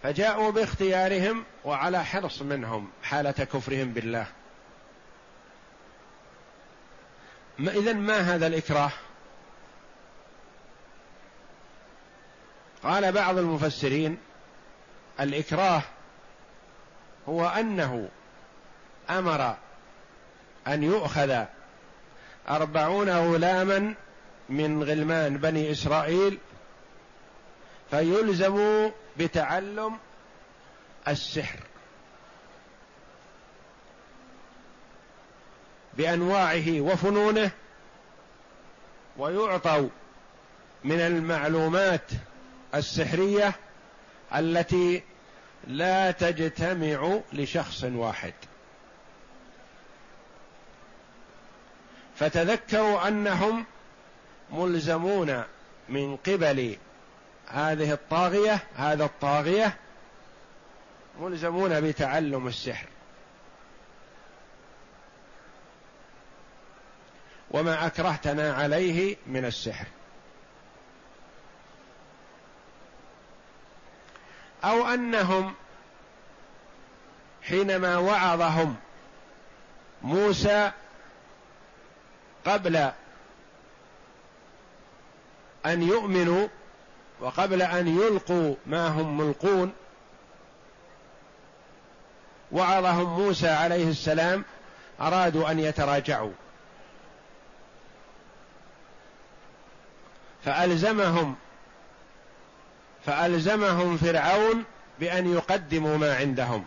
فجاءوا 0.04 0.52
باختيارهم 0.52 1.44
وعلى 1.66 2.06
حرص 2.06 2.42
منهم 2.42 2.90
حالة 3.04 3.32
كفرهم 3.32 3.94
بالله. 3.94 4.26
إذن 7.60 7.98
ما 7.98 8.20
هذا 8.20 8.48
الإكراه؟ 8.48 8.92
قال 12.84 13.12
بعض 13.12 13.38
المفسرين 13.38 14.18
الإكراه 15.20 15.82
هو 17.30 17.48
أنه 17.48 18.10
أمر 19.10 19.56
أن 20.68 20.84
يؤخذ 20.84 21.46
أربعون 22.50 23.10
غلاما 23.10 23.94
من 24.50 24.84
غلمان 24.84 25.38
بني 25.38 25.72
إسرائيل 25.72 26.38
فيلزموا 27.94 28.90
بتعلم 29.18 29.98
السحر 31.08 31.60
بأنواعه 35.98 36.82
وفنونه 36.82 37.52
ويعطوا 39.18 39.90
من 40.84 41.00
المعلومات 41.00 42.12
السحرية 42.76 43.54
التي 44.36 45.04
لا 45.68 46.12
تجتمع 46.12 47.20
لشخص 47.34 47.84
واحد. 47.84 48.34
فتذكروا 52.16 53.08
أنهم 53.08 53.66
ملزمون 54.52 55.44
من 55.90 56.18
قبل 56.18 56.78
هذه 57.48 57.94
الطاغية 57.94 58.60
هذا 58.76 59.06
الطاغية 59.06 59.78
ملزمون 61.20 61.82
بتعلم 61.82 62.48
السحر. 62.48 62.88
وما 67.52 67.86
أكرهتنا 67.86 68.54
عليه 68.54 69.16
من 69.28 69.46
السحر. 69.46 69.86
أو 74.64 74.88
أنهم 74.88 75.54
حينما 77.44 77.98
وعظهم 77.98 78.76
موسى 80.02 80.72
قبل 82.46 82.92
أن 85.66 85.84
يؤمنوا 85.84 86.48
وقبل 87.24 87.62
أن 87.62 87.88
يلقوا 87.88 88.56
ما 88.66 88.88
هم 88.88 89.18
ملقون 89.18 89.74
وعظهم 92.52 93.20
موسى 93.20 93.50
عليه 93.50 93.90
السلام 93.90 94.46
أرادوا 95.02 95.52
أن 95.52 95.60
يتراجعوا. 95.60 96.32
فألزمهم 100.46 101.36
فألزمهم 103.06 103.98
فرعون 103.98 104.64
بأن 105.00 105.34
يقدموا 105.34 105.98
ما 105.98 106.16
عندهم. 106.16 106.66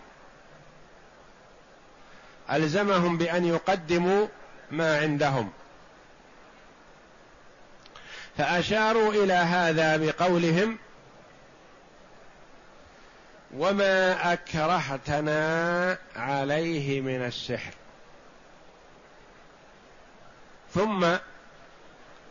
ألزمهم 2.52 3.18
بأن 3.18 3.44
يقدموا 3.44 4.26
ما 4.70 4.98
عندهم. 4.98 5.50
فأشاروا 8.38 9.12
إلى 9.12 9.32
هذا 9.32 9.96
بقولهم 9.96 10.78
وما 13.56 14.32
أكرهتنا 14.32 15.98
عليه 16.16 17.00
من 17.00 17.24
السحر. 17.24 17.72
ثم 20.74 21.06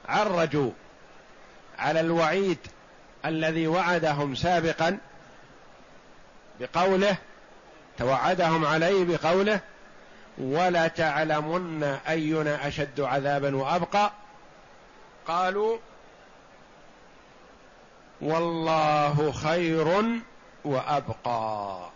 عرجوا 0.09 0.71
على 1.79 1.99
الوعيد 1.99 2.57
الذي 3.25 3.67
وعدهم 3.67 4.35
سابقا 4.35 4.97
بقوله 6.59 7.17
توعدهم 7.97 8.65
عليه 8.65 9.05
بقوله 9.05 9.59
ولا 10.37 10.87
تعلمن 10.87 11.83
أينا 12.07 12.67
أشد 12.67 13.01
عذابا 13.01 13.55
وأبقى. 13.55 14.11
قالوا 15.27 15.77
والله 18.25 19.31
خير 19.31 20.03
وأبقى. 20.65 21.89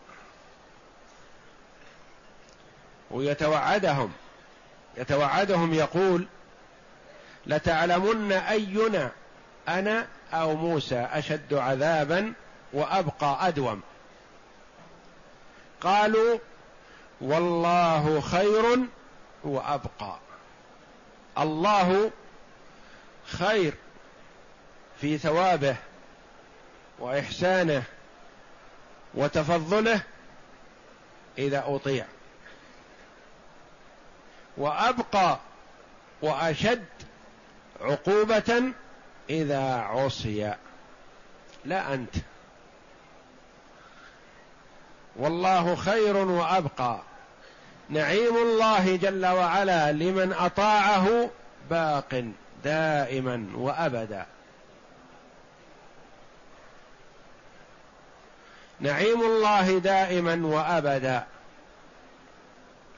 ويتوعدهم 3.11 4.11
يتوعدهم 4.97 5.73
يقول 5.73 6.27
لتعلمن 7.45 8.31
أينا 8.31 9.11
أنا 9.67 10.07
أو 10.33 10.55
موسى 10.55 10.99
أشد 10.99 11.53
عذابا 11.53 12.33
وأبقى 12.73 13.47
أدوم. 13.47 13.81
قالوا 15.81 16.37
والله 17.21 18.21
خير 18.21 18.79
وأبقى. 19.43 20.17
الله 21.37 22.11
خير 23.25 23.73
في 25.01 25.17
ثوابه. 25.17 25.75
وإحسانه 26.99 27.83
وتفضله 29.13 30.01
إذا 31.38 31.63
أطيع. 31.67 32.05
وأبقى 34.57 35.39
وأشد 36.21 36.85
عقوبة 37.81 38.63
إذا 39.29 39.73
عصي. 39.73 40.53
لا 41.65 41.93
أنت. 41.93 42.15
والله 45.15 45.75
خير 45.75 46.17
وأبقى. 46.17 46.99
نعيم 47.89 48.38
الله 48.38 48.95
جل 48.95 49.25
وعلا 49.25 49.91
لمن 49.91 50.33
أطاعه 50.33 51.29
باق 51.69 52.31
دائما 52.63 53.47
وأبدا. 53.55 54.25
نعيم 58.79 59.21
الله 59.21 59.79
دائما 59.79 60.47
وأبدا 60.47 61.23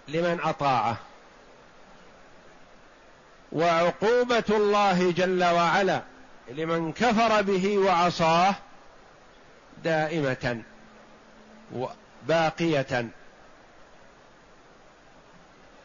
لمن 0.07 0.39
أطاعه. 0.43 0.97
وعقوبة 3.51 4.43
الله 4.49 5.11
جل 5.11 5.43
وعلا 5.43 6.01
لمن 6.49 6.91
كفر 6.91 7.41
به 7.41 7.77
وعصاه 7.77 8.55
دائمة 9.83 10.61
باقيه 12.27 13.09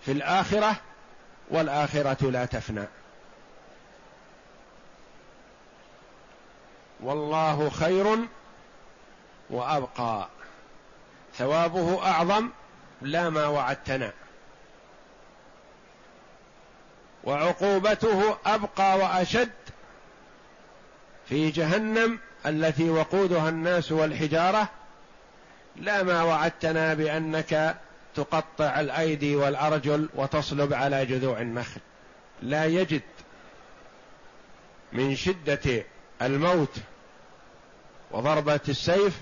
في 0.04 0.12
الآخرة 0.12 0.76
والآخرة 1.50 2.30
لا 2.30 2.44
تفنى. 2.44 2.85
والله 7.00 7.70
خير 7.70 8.18
وأبقى. 9.50 10.28
ثوابه 11.35 12.06
أعظم 12.06 12.48
لا 13.02 13.30
ما 13.30 13.46
وعدتنا. 13.46 14.12
وعقوبته 17.24 18.37
أبقى 18.46 18.98
وأشد 18.98 19.50
في 21.28 21.50
جهنم 21.50 22.18
التي 22.46 22.90
وقودها 22.90 23.48
الناس 23.48 23.92
والحجارة 23.92 24.68
لا 25.76 26.02
ما 26.02 26.22
وعدتنا 26.22 26.94
بأنك 26.94 27.76
تقطع 28.14 28.80
الأيدي 28.80 29.37
والأرجل 29.37 30.09
وتصلب 30.14 30.72
على 30.72 31.06
جذوع 31.06 31.40
النخل. 31.40 31.80
لا 32.42 32.64
يجد 32.64 33.02
من 34.92 35.16
شدة 35.16 35.85
الموت 36.22 36.76
وضربة 38.11 38.61
السيف 38.68 39.20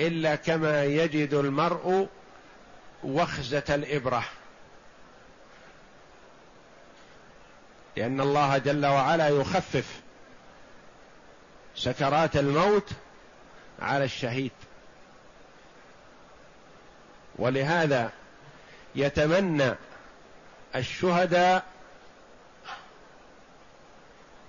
إلا 0.00 0.34
كما 0.34 0.84
يجد 0.84 1.34
المرء 1.34 2.08
وخزة 3.04 3.64
الإبرة. 3.68 4.24
لأن 7.96 8.20
الله 8.20 8.58
جل 8.58 8.86
وعلا 8.86 9.28
يخفف 9.28 10.00
سكرات 11.76 12.36
الموت 12.36 12.90
على 13.80 14.04
الشهيد. 14.04 14.52
ولهذا 17.36 18.12
يتمنى 18.94 19.74
الشهداء 20.74 21.64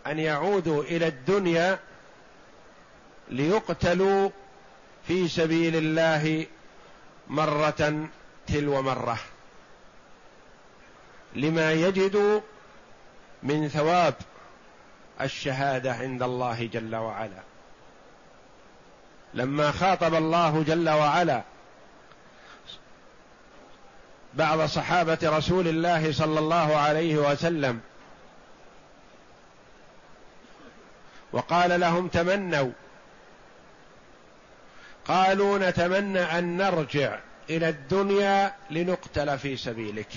أن 0.07 0.19
يعودوا 0.19 0.83
إلى 0.83 1.07
الدنيا 1.07 1.79
ليقتلوا 3.29 4.29
في 5.07 5.27
سبيل 5.27 5.75
الله 5.75 6.45
مرة 7.27 8.07
تلو 8.47 8.81
مرة. 8.81 9.19
لما 11.35 11.71
يجدوا 11.71 12.39
من 13.43 13.67
ثواب 13.67 14.15
الشهادة 15.21 15.93
عند 15.93 16.23
الله 16.23 16.69
جل 16.73 16.95
وعلا. 16.95 17.53
لما 19.33 19.71
خاطب 19.71 20.15
الله 20.15 20.63
جل 20.63 20.89
وعلا 20.89 21.43
بعض 24.33 24.61
صحابة 24.61 25.17
رسول 25.23 25.67
الله 25.67 26.11
صلى 26.11 26.39
الله 26.39 26.75
عليه 26.77 27.15
وسلم 27.17 27.81
وقال 31.31 31.79
لهم 31.79 32.07
تمنوا 32.07 32.71
قالوا 35.07 35.57
نتمنى 35.57 36.19
أن 36.19 36.57
نرجع 36.57 37.19
إلى 37.49 37.69
الدنيا 37.69 38.53
لنقتل 38.71 39.39
في 39.39 39.57
سبيلك. 39.57 40.09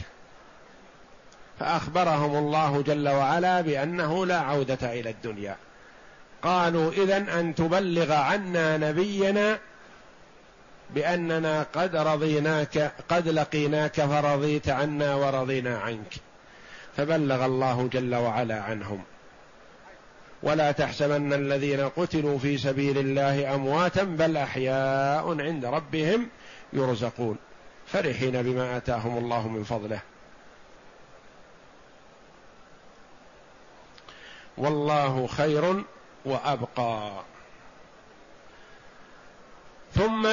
فأخبرهم 1.61 2.37
الله 2.37 2.83
جل 2.83 3.09
وعلا 3.09 3.61
بأنه 3.61 4.27
لا 4.27 4.41
عودة 4.41 4.93
إلى 5.01 5.11
الدنيا. 5.11 5.57
قالوا 6.43 6.93
اذا 6.93 7.17
أن 7.17 7.55
تبلغ 7.55 8.13
عنا 8.13 8.77
نبينا 8.77 9.59
بأننا 10.91 11.67
قد 11.75 11.97
رضيناك 11.97 12.93
قد 13.09 13.29
لقيناك 13.29 14.01
فرضيت 14.01 14.69
عنا 14.69 15.15
ورضينا 15.15 15.79
عنك. 15.79 16.15
فبلغ 16.97 17.45
الله 17.45 17.89
جل 17.93 18.15
وعلا 18.15 18.63
عنهم. 18.63 19.03
ولا 20.43 20.73
تحسبن 20.73 21.33
الذين 21.33 21.89
قتلوا 21.89 22.39
في 22.39 22.59
سبيل 22.59 22.99
الله 22.99 23.55
أمواتا 23.55 24.03
بل 24.03 24.37
أحياء 24.37 25.41
عند 25.41 25.65
ربهم 25.65 26.29
يرزقون 26.73 27.37
فرحين 27.87 28.43
بما 28.43 28.77
آتاهم 28.77 29.19
الله 29.19 29.49
من 29.49 29.65
فضله. 29.65 30.01
والله 34.57 35.27
خير 35.27 35.85
وأبقى. 36.25 37.23
ثم 39.95 40.29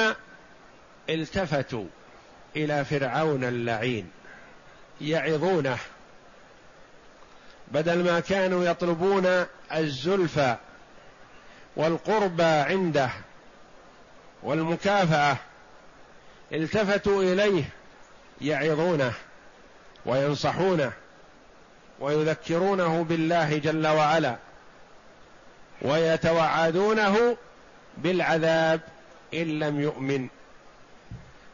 التفتوا 1.10 1.86
إلى 2.56 2.84
فرعون 2.84 3.44
اللعين 3.44 4.10
يعظونه 5.00 5.78
بدل 7.68 8.04
ما 8.04 8.20
كانوا 8.20 8.64
يطلبون 8.64 9.46
الزلفى 9.74 10.56
والقربى 11.76 12.42
عنده 12.42 13.10
والمكافأة 14.42 15.36
التفتوا 16.52 17.22
إليه 17.22 17.64
يعظونه 18.40 19.12
وينصحونه 20.06 20.92
ويذكرونه 22.00 23.04
بالله 23.04 23.58
جل 23.58 23.86
وعلا 23.86 24.36
ويتوعدونه 25.82 27.36
بالعذاب 27.98 28.80
إن 29.34 29.58
لم 29.58 29.80
يؤمن. 29.80 30.28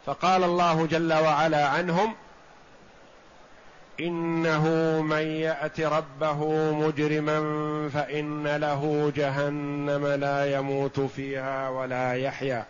فقال 0.07 0.45
الله 0.45 0.87
جل 0.87 1.13
وعلا 1.13 1.69
عنهم 1.69 2.15
إنه 4.01 4.69
من 5.03 5.23
يأت 5.23 5.81
ربه 5.81 6.45
مجرما 6.73 7.41
فإن 7.89 8.57
له 8.57 9.13
جهنم 9.17 10.07
لا 10.07 10.57
يموت 10.57 11.01
فيها 11.01 11.69
ولا 11.69 12.13
يحيا. 12.13 12.65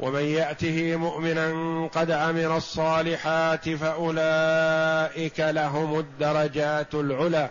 ومن 0.00 0.22
يأته 0.22 0.96
مؤمنا 0.96 1.86
قد 1.86 2.10
عمل 2.10 2.46
الصالحات 2.46 3.68
فأولئك 3.68 5.40
لهم 5.40 5.98
الدرجات 5.98 6.94
العلى. 6.94 7.50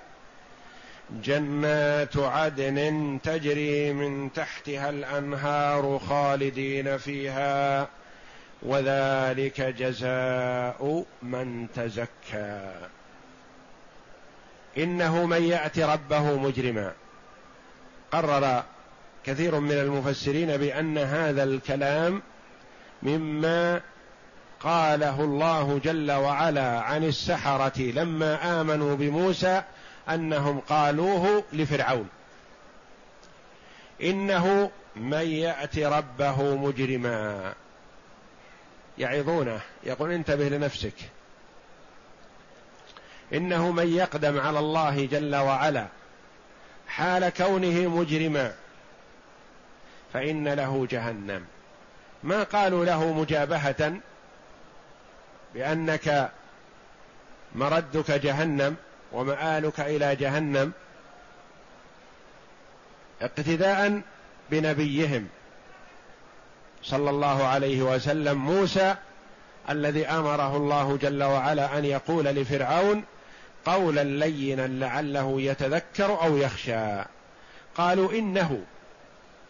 جنات 1.24 2.18
عدن 2.18 3.20
تجري 3.24 3.94
من 3.94 4.34
تحتها 4.34 4.90
الأنهار 4.90 6.00
خالدين 6.10 6.98
فيها. 6.98 7.88
وذلك 8.66 9.62
جزاء 9.62 11.06
من 11.22 11.68
تزكى. 11.76 12.72
إنه 14.78 15.26
من 15.26 15.44
يات 15.44 15.80
ربه 15.80 16.38
مجرما. 16.38 16.92
قرر 18.12 18.64
كثير 19.26 19.60
من 19.60 19.72
المفسرين 19.72 20.58
بأن 20.58 20.98
هذا 20.98 21.44
الكلام 21.44 22.22
مما 23.04 23.82
قاله 24.60 25.22
الله 25.24 25.80
جل 25.84 26.12
وعلا 26.12 26.82
عن 26.82 27.04
السحرة 27.04 27.82
لما 27.82 28.62
آمنوا 28.62 28.96
بموسى 28.96 29.64
أنهم 30.10 30.60
قالوه 30.60 31.44
لفرعون. 31.54 32.10
إنه 34.04 34.72
من 34.96 35.28
يات 35.28 35.80
ربه 35.80 36.56
مجرما. 36.56 37.54
يعظونه. 38.98 39.60
يقول 39.84 40.12
انتبه 40.12 40.50
لنفسك. 40.50 40.94
إنه 43.34 43.72
من 43.72 43.88
يقدم 43.88 44.40
على 44.40 44.60
الله 44.60 45.06
جل 45.06 45.36
وعلا 45.36 45.88
حال 46.88 47.30
كونه 47.30 47.88
مجرما 47.90 48.54
فإن 50.14 50.48
له 50.48 50.88
جهنم. 50.92 51.46
ما 52.24 52.44
قالوا 52.44 52.86
له 52.86 53.14
مجابهة 53.14 53.94
بأنك 55.54 56.32
مردك 57.56 58.12
جهنم 58.12 58.76
ومآلك 59.12 59.80
إلى 59.80 60.16
جهنم 60.16 60.72
اقتداء 63.22 64.02
بنبيهم. 64.52 65.28
صلى 66.86 67.10
الله 67.10 67.44
عليه 67.44 67.82
وسلم 67.82 68.38
موسى 68.38 68.96
الذي 69.70 70.08
أمره 70.08 70.58
الله 70.58 70.98
جل 70.98 71.24
وعلا 71.24 71.78
أن 71.78 71.86
يقول 71.86 72.26
لفرعون 72.26 73.04
قولا 73.66 74.04
لينا 74.04 74.68
لعله 74.68 75.42
يتذكر 75.42 76.22
أو 76.22 76.38
يخشى. 76.38 77.04
قالوا 77.76 78.12
إنه 78.12 78.64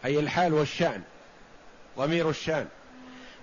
أي 0.04 0.20
الحال 0.20 0.52
والشأن 0.52 1.02
ضمير 1.98 2.30
الشأن 2.30 2.66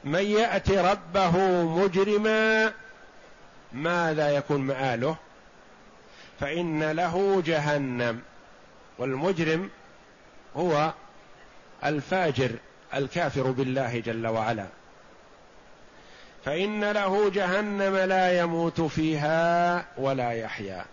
من 0.03 0.23
ياتي 0.23 0.79
ربه 0.79 1.37
مجرما 1.63 2.73
ماذا 3.73 4.29
يكون 4.29 4.61
مآله؟ 4.61 5.15
فإن 6.39 6.91
له 6.91 7.43
جهنم 7.45 8.21
والمجرم 8.97 9.69
هو 10.55 10.93
الفاجر. 11.85 12.51
الكافر 12.95 13.51
بالله 13.51 13.99
جل 13.99 14.27
وعلا. 14.27 14.65
فإن 16.45 16.91
له 16.91 17.29
جهنم 17.29 17.95
لا 17.97 18.39
يموت 18.39 18.81
فيها 18.81 19.85
ولا 19.97 20.31
يحيا. 20.31 20.85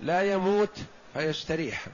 لا 0.00 0.32
يموت 0.32 0.78
فيستريح. 1.14 1.84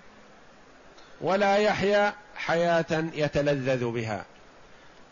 ولا 1.20 1.56
يحيا 1.56 2.14
حياة 2.36 3.04
يتلذذ 3.14 3.90
بها. 3.90 4.24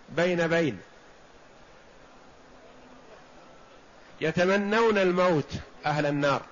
بين 0.08 0.46
بين. 0.46 0.78
يتمنون 4.20 4.98
الموت 4.98 5.52
أهل 5.86 6.06
النار. 6.06 6.42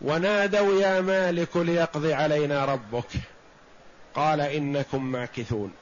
ونادوا 0.00 0.80
يا 0.80 1.00
مالك 1.00 1.56
ليقضي 1.56 2.14
علينا 2.14 2.64
ربك. 2.64 3.08
قال 4.14 4.40
إنكم 4.40 5.04
ماكثون. 5.04 5.72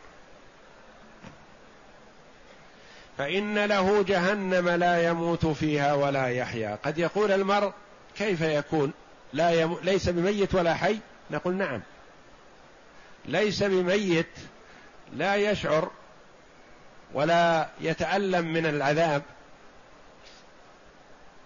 فإن 3.18 3.64
له 3.64 4.02
جهنم 4.02 4.68
لا 4.68 5.08
يموت 5.08 5.46
فيها 5.46 5.94
ولا 5.94 6.26
يحيا. 6.26 6.78
قد 6.84 6.98
يقول 6.98 7.32
المرء 7.32 7.72
كيف 8.16 8.40
يكون؟ 8.40 8.92
لا 9.32 9.50
يم... 9.50 9.76
ليس 9.82 10.08
بميت 10.08 10.54
ولا 10.54 10.74
حي؟ 10.74 10.98
نقول 11.30 11.54
نعم. 11.54 11.80
ليس 13.24 13.62
بميت 13.62 14.26
لا 15.12 15.36
يشعر 15.36 15.90
ولا 17.14 17.68
يتألم 17.80 18.52
من 18.52 18.66
العذاب 18.66 19.22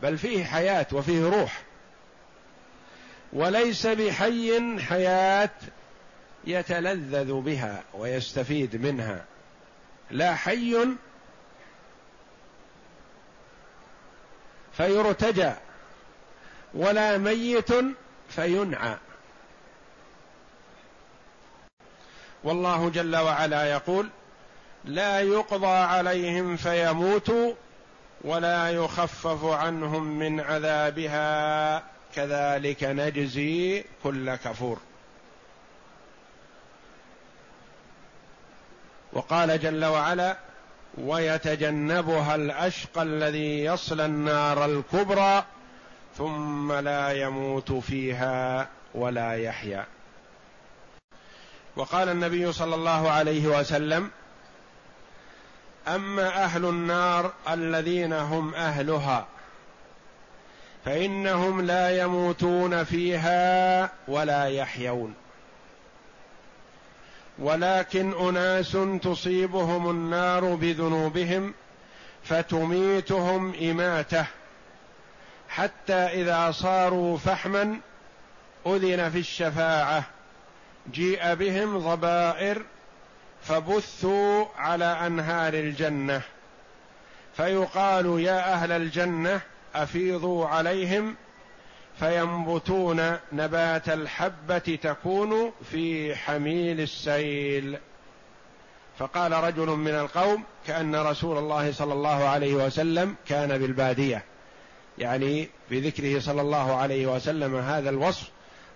بل 0.02 0.18
فيه 0.18 0.44
حياة 0.44 0.86
وفيه 0.92 1.28
روح. 1.28 1.62
وليس 3.32 3.86
بحي 3.86 4.80
حياة 4.80 5.50
يتلذذ 6.46 7.32
بها 7.32 7.84
ويستفيد 7.94 8.76
منها. 8.86 9.24
لا 10.10 10.34
حي 10.34 10.76
فيرتجى 14.72 15.52
ولا 16.74 17.18
ميت 17.18 17.70
فينعى. 18.28 18.96
والله 22.44 22.90
جل 22.90 23.16
وعلا 23.16 23.64
يقول 23.64 24.08
لا 24.84 25.20
يقضى 25.20 25.66
عليهم 25.66 26.56
فيموتوا 26.56 27.52
ولا 28.20 28.70
يخفف 28.70 29.44
عنهم 29.44 30.18
من 30.18 30.40
عذابها. 30.40 31.82
كذلك 32.14 32.84
نجزي 32.84 33.84
كل 34.02 34.34
كفور. 34.34 34.78
وقال 39.16 39.60
جل 39.60 39.84
وعلا 39.84 40.36
ويتجنبها 40.98 42.34
الأشقى 42.34 43.02
الذي 43.02 43.64
يصلى 43.64 44.04
النار 44.04 44.64
الكبرى 44.64 45.44
ثم 46.18 46.72
لا 46.72 47.10
يموت 47.12 47.72
فيها 47.72 48.68
ولا 48.94 49.32
يحيا. 49.32 49.86
وقال 51.76 52.08
النبي 52.08 52.52
صلى 52.52 52.74
الله 52.74 53.10
عليه 53.10 53.46
وسلم 53.46 54.10
أما 55.88 56.44
أهل 56.44 56.64
النار 56.64 57.32
الذين 57.50 58.12
هم 58.12 58.54
أهلها 58.54 59.26
فإنهم 60.84 61.60
لا 61.60 62.02
يموتون 62.02 62.84
فيها 62.84 63.90
ولا 64.08 64.48
يحيون. 64.48 65.14
ولكن 67.38 68.28
أناس 68.28 68.76
تصيبهم 69.02 69.90
النار 69.90 70.54
بذنوبهم 70.54 71.54
فتميتهم 72.24 73.54
إماتة. 73.70 74.26
حتى 75.48 75.94
إذا 75.94 76.50
صاروا 76.50 77.18
فحما 77.18 77.80
أذن 78.66 79.10
في 79.10 79.18
الشفاعة. 79.18 80.04
جيء 80.92 81.34
بهم 81.34 81.78
ضبائر 81.78 82.62
فبثوا 83.42 84.44
على 84.58 84.84
أنهار 84.84 85.54
الجنة. 85.54 86.22
فيقال 87.36 88.20
يا 88.20 88.52
أهل 88.52 88.72
الجنة 88.72 89.40
أفيضوا 89.74 90.46
عليهم 90.46 91.16
فينبتون 91.98 93.16
نبات 93.32 93.88
الحبة 93.88 94.78
تكون 94.82 95.52
في 95.70 96.16
حميل 96.16 96.80
السيل. 96.80 97.78
فقال 98.98 99.32
رجل 99.32 99.66
من 99.66 99.94
القوم 99.94 100.44
كأن 100.66 100.96
رسول 100.96 101.38
الله 101.38 101.72
صلى 101.72 101.92
الله 101.92 102.24
عليه 102.28 102.54
وسلم 102.54 103.16
كان 103.28 103.58
بالبادية. 103.58 104.24
يعني 104.98 105.48
بذكره 105.70 106.20
صلى 106.20 106.40
الله 106.40 106.74
عليه 106.76 107.06
وسلم 107.06 107.56
هذا 107.56 107.90
الوصف 107.90 108.30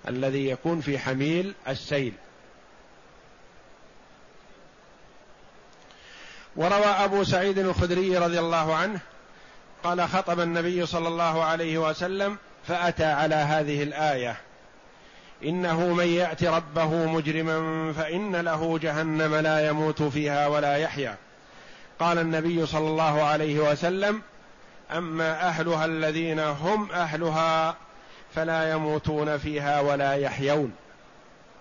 الذي 0.08 0.48
يكون 0.48 0.80
في 0.80 0.98
حميل 0.98 1.54
السيل. 1.68 2.12
وروى 6.56 6.86
أبو 6.86 7.24
سعيد 7.24 7.58
الخدري 7.58 8.18
رضي 8.18 8.38
الله 8.38 8.74
عنه 8.74 9.00
قال 9.82 10.08
خطب 10.08 10.40
النبي 10.40 10.86
صلى 10.86 11.08
الله 11.08 11.44
عليه 11.44 11.78
وسلم 11.78 12.38
فأتى 12.68 13.04
على 13.04 13.34
هذه 13.34 13.82
الآية. 13.82 14.36
إنه 15.44 15.92
من 15.94 16.06
يأت 16.06 16.44
ربه 16.44 17.06
مجرما 17.06 17.92
فإن 17.92 18.36
له 18.36 18.78
جهنم 18.78 19.34
لا 19.34 19.68
يموت 19.68 20.02
فيها 20.02 20.46
ولا 20.46 20.76
يحيا. 20.76 21.16
قال 22.00 22.18
النبي 22.18 22.66
صلى 22.66 22.88
الله 22.88 23.22
عليه 23.22 23.70
وسلم 23.70 24.22
أما 24.92 25.48
أهلها 25.48 25.84
الذين 25.84 26.40
هم 26.40 26.92
أهلها 26.92 27.76
فلا 28.34 28.70
يموتون 28.70 29.38
فيها 29.38 29.80
ولا 29.80 30.14
يحيون. 30.14 30.72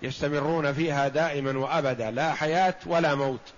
يستمرون 0.02 0.74
فيها 0.74 1.08
دائما 1.08 1.60
وأبدا 1.60 2.12
لا 2.12 2.34
حياة 2.34 2.76
ولا 2.86 3.16
موت. 3.16 3.54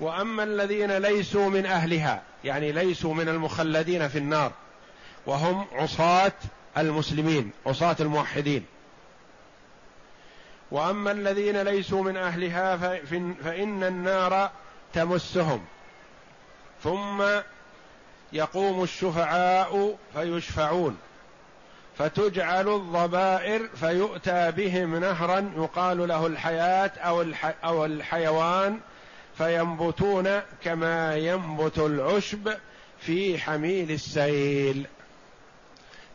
وأما 0.00 0.42
الذين 0.42 0.96
ليسوا 0.98 1.48
من 1.48 1.66
أهلها 1.66 2.22
يعني 2.44 2.72
ليسوا 2.72 3.14
من 3.14 3.28
المخلدين 3.28 4.08
في 4.08 4.18
النار 4.18 4.52
وهم 5.26 5.66
عصاة 5.72 6.32
المسلمين 6.78 7.50
عصاة 7.66 7.96
الموحدين. 8.00 8.64
وأما 10.70 11.10
الذين 11.10 11.62
ليسوا 11.62 12.02
من 12.02 12.16
أهلها 12.16 12.76
فإن 13.44 13.84
النار 13.84 14.50
تمسهم. 14.92 15.64
ثم 16.82 17.24
يقوم 18.32 18.82
الشفعاء 18.82 19.98
فيشفعون. 20.14 20.98
فتجعل 21.98 22.68
الضبائر 22.68 23.68
فيؤتى 23.68 24.50
بهم 24.50 24.96
نهرا 24.96 25.52
يقال 25.56 26.08
له 26.08 26.26
الحياة 26.26 26.90
أو, 26.98 27.22
الح 27.22 27.54
أو 27.64 27.84
الحيوان 27.84 28.80
فينبتون 29.38 30.40
كما 30.64 31.16
ينبت 31.16 31.78
العشب 31.78 32.52
في 32.98 33.38
حميل 33.38 33.90
السيل. 33.90 34.86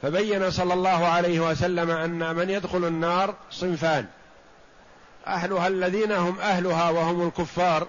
فبين 0.01 0.51
صلى 0.51 0.73
الله 0.73 1.07
عليه 1.07 1.39
وسلم 1.39 1.91
أن 1.91 2.35
من 2.35 2.49
يدخل 2.49 2.85
النار 2.85 3.35
صنفان. 3.51 4.05
أهلها 5.27 5.67
الذين 5.67 6.11
هم 6.11 6.39
أهلها 6.39 6.89
وهم 6.89 7.27
الكفار 7.27 7.87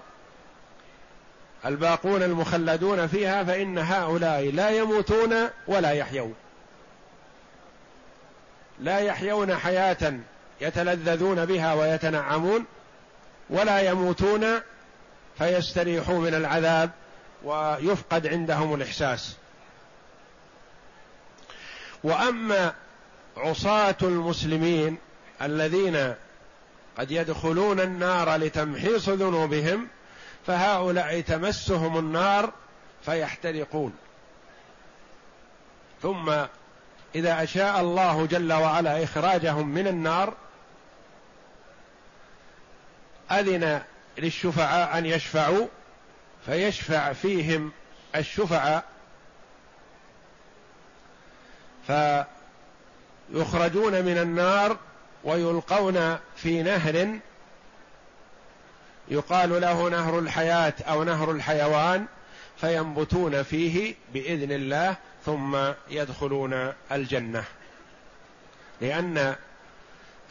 الباقون 1.65 2.23
المخلدون 2.23 3.07
فيها 3.07 3.43
فإن 3.43 3.77
هؤلاء 3.77 4.51
لا 4.51 4.69
يموتون 4.69 5.35
ولا 5.67 5.91
يحيون. 5.91 6.35
لا 8.79 8.99
يحيون 8.99 9.55
حياة 9.55 10.13
يتلذذون 10.61 11.45
بها 11.45 11.73
ويتنعمون 11.73 12.65
ولا 13.49 13.79
يموتون 13.79 14.45
فيستريحوا 15.37 16.19
من 16.19 16.33
العذاب 16.33 16.89
ويفقد 17.43 18.27
عندهم 18.27 18.73
الإحساس. 18.73 19.35
وأما 22.03 22.73
عصاة 23.37 23.95
المسلمين 24.01 24.97
الذين 25.41 26.13
قد 26.97 27.11
يدخلون 27.11 27.79
النار 27.79 28.35
لتمحيص 28.35 29.09
ذنوبهم 29.09 29.87
فهؤلاء 30.47 31.21
تمسهم 31.21 31.97
النار 31.97 32.53
فيحترقون. 33.05 33.93
ثم 36.01 36.33
إذا 37.15 37.43
أشاء 37.43 37.81
الله 37.81 38.25
جل 38.25 38.53
وعلا 38.53 39.03
إخراجهم 39.03 39.67
من 39.67 39.87
النار 39.87 40.33
أذن 43.31 43.81
للشفعاء 44.17 44.97
أن 44.97 45.05
يشفعوا 45.05 45.67
فيشفع 46.45 47.13
فيهم 47.13 47.71
الشفعاء 48.15 48.83
فيخرجون 51.87 54.05
من 54.05 54.17
النار 54.17 54.77
ويلقون 55.23 56.17
في 56.35 56.63
نهر 56.63 57.19
يقال 59.07 59.61
له 59.61 59.89
نهر 59.89 60.19
الحياة 60.19 60.73
أو 60.81 61.03
نهر 61.03 61.31
الحيوان 61.31 62.05
فينبتون 62.57 63.43
فيه 63.43 63.95
بإذن 64.13 64.51
الله 64.51 64.95
ثم 65.25 65.57
يدخلون 65.89 66.73
الجنة. 66.91 67.43
لأن 68.81 69.35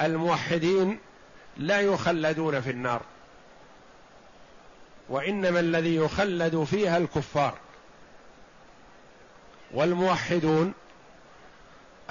الموحدين 0.01 0.99
لا 1.57 1.81
يخلدون 1.81 2.61
في 2.61 2.71
النار 2.71 3.01
وإنما 5.09 5.61
الذي 5.61 5.97
يخلد 5.97 6.65
فيها 6.65 6.99
الكفار. 6.99 7.55
والموحدون 9.75 10.75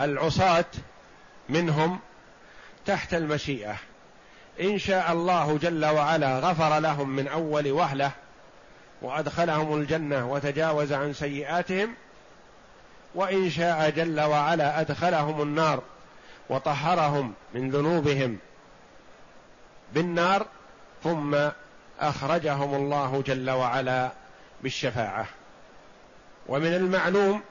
العصاة 0.01 0.65
منهم 1.49 1.99
تحت 2.85 3.13
المشيئة. 3.13 3.75
إن 4.61 4.77
شاء 4.77 5.11
الله 5.11 5.57
جل 5.57 5.85
وعلا 5.85 6.39
غفر 6.39 6.79
لهم 6.79 7.09
من 7.09 7.27
أول 7.27 7.71
وهلة 7.71 8.11
وأدخلهم 9.01 9.75
الجنة 9.75 10.31
وتجاوز 10.31 10.93
عن 10.93 11.13
سيئاتهم 11.13 11.93
وإن 13.15 13.49
شاء 13.49 13.89
جل 13.89 14.21
وعلا 14.21 14.81
أدخلهم 14.81 15.41
النار 15.41 15.81
وطهرهم 16.49 17.33
من 17.53 17.69
ذنوبهم 17.69 18.37
بالنار 19.93 20.45
ثم 21.03 21.37
أخرجهم 21.99 22.75
الله 22.75 23.23
جل 23.27 23.49
وعلا 23.49 24.11
بالشفاعة. 24.63 25.25
ومن 26.47 26.73
المعلوم 26.73 27.41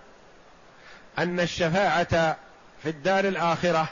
أن 1.19 1.41
الشفاعة 1.41 2.37
في 2.83 2.89
الدار 2.89 3.25
الآخرة 3.25 3.89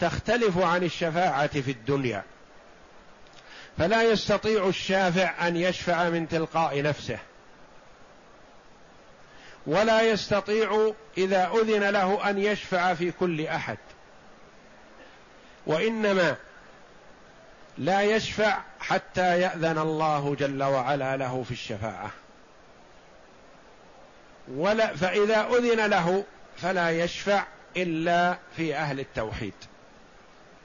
تختلف 0.00 0.58
عن 0.58 0.82
الشفاعة 0.82 1.60
في 1.60 1.70
الدنيا. 1.70 2.22
فلا 3.78 4.02
يستطيع 4.02 4.68
الشافع 4.68 5.48
أن 5.48 5.56
يشفع 5.56 6.08
من 6.08 6.28
تلقاء 6.28 6.82
نفسه. 6.82 7.18
ولا 9.66 10.02
يستطيع 10.02 10.92
إذا 11.18 11.50
أذن 11.54 11.90
له 11.90 12.30
أن 12.30 12.38
يشفع 12.38 12.94
في 12.94 13.10
كل 13.10 13.46
أحد. 13.46 13.78
وإنما 15.66 16.36
لا 17.78 18.02
يشفع 18.02 18.58
حتى 18.80 19.40
يأذن 19.40 19.78
الله 19.78 20.36
جل 20.38 20.62
وعلا 20.62 21.16
له 21.16 21.42
في 21.42 21.50
الشفاعة. 21.50 22.10
ولا 24.48 24.96
فإذا 24.96 25.46
أذن 25.46 25.86
له 25.86 26.24
فلا 26.62 26.90
يشفع 26.90 27.44
إلا 27.76 28.38
في 28.56 28.76
أهل 28.76 29.00
التوحيد. 29.00 29.54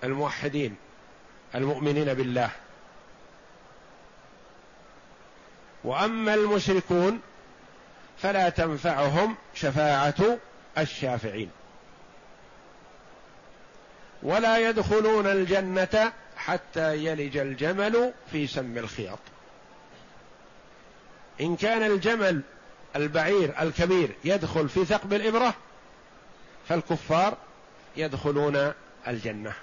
الموحدين 0.03 0.75
المؤمنين 1.55 2.13
بالله. 2.13 2.49
وأما 5.83 6.33
المشركون 6.33 7.21
فلا 8.17 8.49
تنفعهم 8.49 9.35
شفاعة 9.55 10.37
الشافعين. 10.77 11.49
ولا 14.23 14.69
يدخلون 14.69 15.27
الجنة 15.27 16.13
حتى 16.37 17.05
يلج 17.05 17.37
الجمل 17.37 18.13
في 18.31 18.47
سم 18.47 18.77
الخياط. 18.77 19.19
إن 21.41 21.55
كان 21.55 21.83
الجمل 21.83 22.41
البعير 22.95 23.53
الكبير 23.61 24.15
يدخل 24.25 24.69
في 24.69 24.85
ثقب 24.85 25.13
الإبرة 25.13 25.53
فالكفار 26.69 27.37
يدخلون 27.97 28.73
الجنة. 29.07 29.53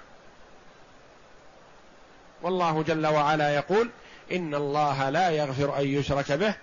والله 2.41 2.83
جل 2.83 3.07
وعلا 3.07 3.55
يقول 3.55 3.89
إن 4.31 4.55
الله 4.55 5.09
لا 5.09 5.29
يغفر 5.29 5.79
أن 5.79 5.87
يشرك 5.87 6.31
به 6.31 6.55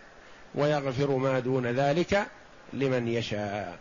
ويغفر 0.54 1.10
ما 1.10 1.38
دون 1.38 1.66
ذلك 1.66 2.26
لمن 2.72 3.08
يشاء. 3.08 3.78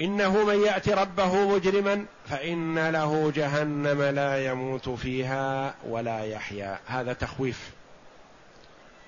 إنه 0.00 0.44
من 0.44 0.64
يأت 0.64 0.88
ربه 0.88 1.48
مجرما 1.48 2.06
فإن 2.28 2.88
له 2.88 3.32
جهنم 3.34 4.02
لا 4.02 4.46
يموت 4.46 4.88
فيها 4.88 5.74
ولا 5.84 6.24
يحيا. 6.24 6.78
هذا 6.86 7.12
تخويف 7.12 7.70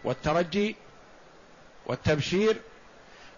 والترجي 0.04 0.76
والتبشير 1.86 2.56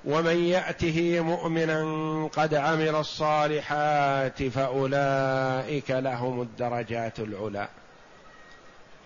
ومن 0.05 0.45
يأته 0.45 1.21
مؤمنا 1.21 2.29
قد 2.33 2.55
عمل 2.55 2.95
الصالحات 2.95 4.43
فأولئك 4.43 5.91
لهم 5.91 6.43
الدرجات 6.43 7.19
العلى 7.19 7.69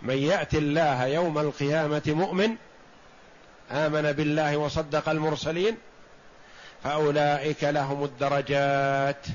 من 0.02 0.18
يأتي 0.18 0.58
الله 0.58 1.06
يوم 1.06 1.38
القيامة 1.38 2.02
مؤمن 2.06 2.56
آمن 3.70 4.12
بالله 4.12 4.56
وصدق 4.56 5.08
المرسلين 5.08 5.76
فأولئك 6.84 7.64
لهم 7.64 8.04
الدرجات 8.04 9.26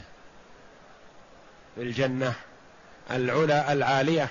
في 1.76 1.82
الجنة 1.82 2.34
العلى 3.12 3.74
العالية. 3.74 4.30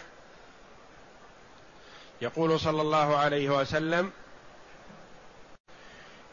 يقول 2.22 2.60
صلى 2.60 2.82
الله 2.82 3.16
عليه 3.16 3.50
وسلم 3.50 4.10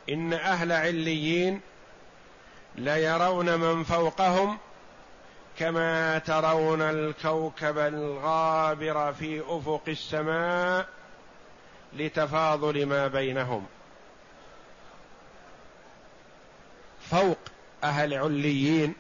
إن 0.10 0.34
أهل 0.34 0.72
عليين 0.72 1.62
ليرون 2.76 3.60
من 3.60 3.84
فوقهم 3.84 4.58
كما 5.60 6.20
ترون 6.20 6.82
الكوكب 6.82 7.78
الغابر 7.78 9.14
في 9.14 9.42
أفق 9.48 9.84
السماء 9.88 10.88
لتفاضل 11.94 12.86
ما 12.86 13.08
بينهم. 13.08 13.66
فوق 17.00 17.38
أهل 17.84 18.14
عليين 18.14 18.94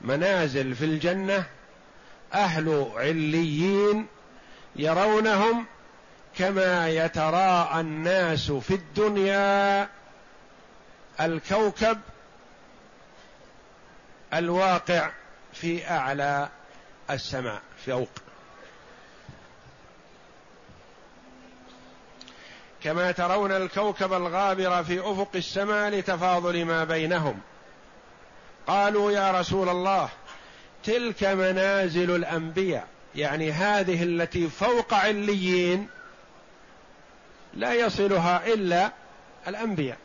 منازل 0.00 0.74
في 0.74 0.84
الجنة 0.84 1.44
أهل 2.34 2.90
عليين 2.96 4.06
يرونهم 4.76 5.66
كما 6.38 6.88
يتراءى 6.88 7.80
الناس 7.80 8.50
في 8.50 8.74
الدنيا 8.74 9.88
الكوكب 11.20 12.00
الواقع 14.34 15.10
في 15.52 15.90
أعلى 15.90 16.48
السماء 17.10 17.62
فوق 17.86 18.08
كما 22.82 23.12
ترون 23.12 23.52
الكوكب 23.52 24.12
الغابر 24.12 24.84
في 24.84 25.00
أفق 25.00 25.28
السماء 25.34 25.90
لتفاضل 25.90 26.64
ما 26.64 26.84
بينهم. 26.84 27.40
قالوا 28.66 29.12
يا 29.12 29.40
رسول 29.40 29.68
الله 29.68 30.08
تلك 30.84 31.24
منازل 31.24 32.16
الأنبياء 32.16 32.86
يعني 33.14 33.52
هذه 33.52 34.02
التي 34.02 34.48
فوق 34.48 34.94
عليين 34.94 35.88
لا 37.54 37.74
يصلها 37.74 38.46
إلا 38.46 38.92
الأنبياء. 39.48 39.98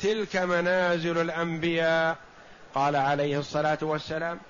تلك 0.00 0.36
منازل 0.36 1.18
الأنبياء. 1.18 2.16
قال 2.74 2.96
عليه 2.96 3.38
الصلاة 3.38 3.78
والسلام 3.82 4.40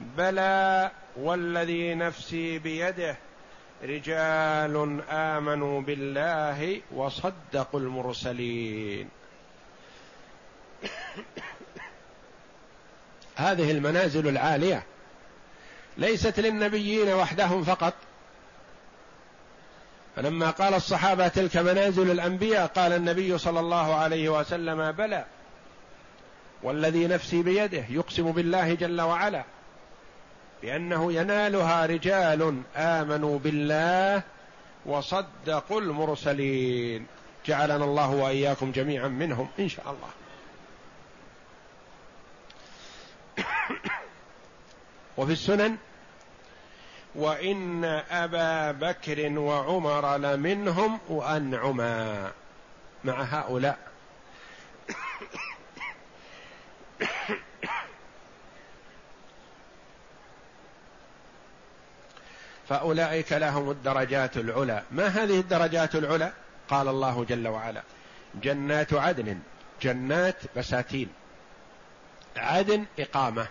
بلى 0.00 0.90
والذي 1.16 1.94
نفسي 1.94 2.58
بيده 2.58 3.16
رجال 3.82 5.02
آمنوا 5.10 5.80
بالله 5.80 6.80
وصدقوا 6.90 7.80
المرسلين. 7.80 9.08
هذه 13.36 13.70
المنازل 13.70 14.28
العالية 14.28 14.82
ليست 15.98 16.40
للنبيين 16.40 17.08
وحدهم 17.08 17.64
فقط. 17.64 17.94
فلما 20.16 20.50
قال 20.50 20.74
الصحابة 20.74 21.28
تلك 21.28 21.56
منازل 21.56 22.10
الأنبياء 22.10 22.66
قال 22.66 22.92
النبي 22.92 23.38
صلى 23.38 23.60
الله 23.60 23.94
عليه 23.94 24.28
وسلم 24.28 24.92
بلى 24.92 25.24
والذي 26.62 27.06
نفسي 27.06 27.42
بيده 27.42 27.84
يقسم 27.90 28.32
بالله 28.32 28.74
جل 28.74 29.00
وعلا 29.00 29.44
بأنه 30.62 31.12
ينالها 31.12 31.86
رجال 31.86 32.62
آمنوا 32.76 33.38
بالله 33.38 34.22
وصدقوا 34.86 35.80
المرسلين. 35.80 37.06
جعلنا 37.46 37.84
الله 37.84 38.10
وإياكم 38.10 38.72
جميعا 38.72 39.08
منهم 39.08 39.48
إن 39.58 39.68
شاء 39.68 39.84
الله. 39.90 40.08
وفي 45.18 45.32
السنن 45.32 45.76
وإن 47.14 47.84
أبا 48.10 48.72
بكر 48.72 49.38
وعمر 49.38 50.16
لمنهم 50.16 50.98
وانعما 51.08 52.30
مع 53.04 53.22
هؤلاء. 53.22 53.78
فأولئك 62.68 63.32
لهم 63.32 63.70
الدرجات 63.70 64.36
العلى. 64.36 64.82
ما 64.90 65.06
هذه 65.06 65.40
الدرجات 65.40 65.94
العلى؟ 65.94 66.32
قال 66.68 66.88
الله 66.88 67.24
جل 67.24 67.48
وعلا. 67.48 67.82
جنات 68.34 68.94
عدن. 68.94 69.38
جنات 69.82 70.36
بساتين. 70.56 71.08
عدن 72.36 72.84
إقامة. 72.98 73.46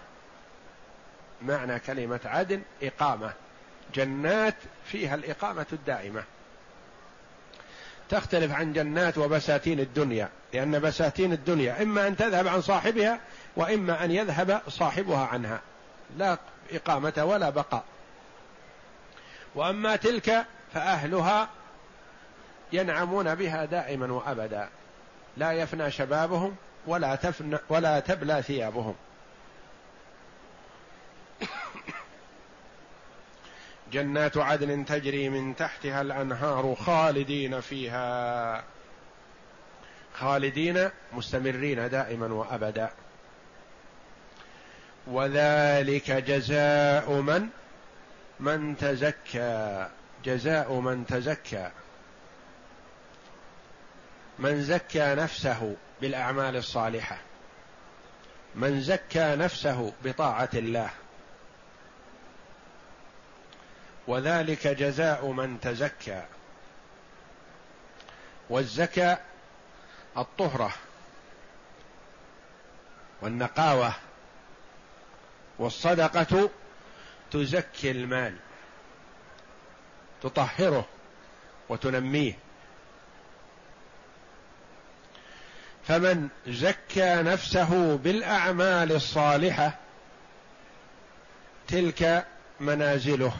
معنى 1.42 1.80
كلمة 1.80 2.20
عدن 2.26 2.62
إقامة. 2.84 3.34
جنات 3.94 4.56
فيها 4.86 5.16
الإقامة 5.16 5.66
الدائمة. 5.74 6.24
تختلف 8.10 8.52
عن 8.52 8.74
جنات 8.74 9.18
وبساتين 9.18 9.80
الدنيا 9.80 10.30
لأن 10.54 10.80
بساتين 10.80 11.34
الدنيا 11.34 11.84
إما 11.84 12.08
أن 12.08 12.18
تذهب 12.18 12.48
عن 12.48 12.62
صاحبها 12.62 13.20
وإما 13.56 14.06
أن 14.06 14.12
يذهب 14.12 14.62
صاحبها 14.68 15.26
عنها. 15.26 15.62
لا 16.18 16.38
إقامة 16.72 17.26
ولا 17.26 17.50
بقاء. 17.50 17.84
وأما 19.56 19.96
تلك 19.96 20.46
فأهلها 20.74 21.50
ينعمون 22.74 23.36
بها 23.36 23.66
دائما 23.66 24.14
وأبدا. 24.14 24.70
لا 25.38 25.52
يفنى 25.52 25.92
شبابهم 25.92 26.56
ولا 26.88 27.16
تفنى 27.16 27.58
ولا 27.70 28.00
تبلى 28.00 28.42
ثيابهم. 28.42 28.96
جنات 33.92 34.38
عدن 34.38 34.86
تجري 34.86 35.30
من 35.30 35.56
تحتها 35.56 36.02
الأنهار 36.02 36.76
خالدين 36.76 37.62
فيها. 37.62 38.64
خالدين 40.14 40.90
مستمرين 41.14 41.90
دائما 41.90 42.34
وابدا. 42.34 42.92
وذلك 45.08 46.12
جزاء 46.12 47.12
من؟ 47.12 47.48
من 48.40 48.78
تزكى. 48.78 49.88
جزاء 50.26 50.74
من 50.74 51.06
تزكى. 51.06 51.72
من 54.40 54.64
زكى 54.64 55.16
نفسه 55.16 55.76
بالأعمال 56.02 56.56
الصالحة. 56.56 57.18
من 58.56 58.82
زكى 58.82 59.36
نفسه 59.36 59.94
بطاعة 60.04 60.50
الله. 60.54 60.90
وذلك 64.10 64.68
جزاء 64.68 65.26
من 65.26 65.60
تزكى. 65.60 66.24
والزكاه 68.50 69.20
الطهرة 70.18 70.74
والنقاوة 73.22 73.94
والصدقة 75.60 76.50
تزكي 77.32 77.92
المال 77.92 78.36
تطهره 80.22 80.86
وتنميه. 81.70 82.34
فمن 85.88 86.30
زكى 86.48 87.16
نفسه 87.16 87.98
بالأعمال 87.98 88.92
الصالحة 88.92 89.78
تلك 91.68 92.26
منازله. 92.60 93.34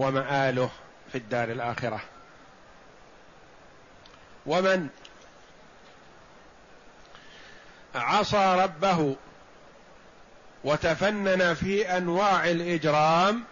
ومآله 0.00 0.70
في 1.12 1.18
الدار 1.18 1.48
الآخرة. 1.48 2.00
ومن 4.46 4.88
عصى 7.94 8.62
ربه 8.64 9.16
وتفنن 10.64 11.54
في 11.54 11.96
أنواع 11.96 12.50
الإجرام 12.50 13.44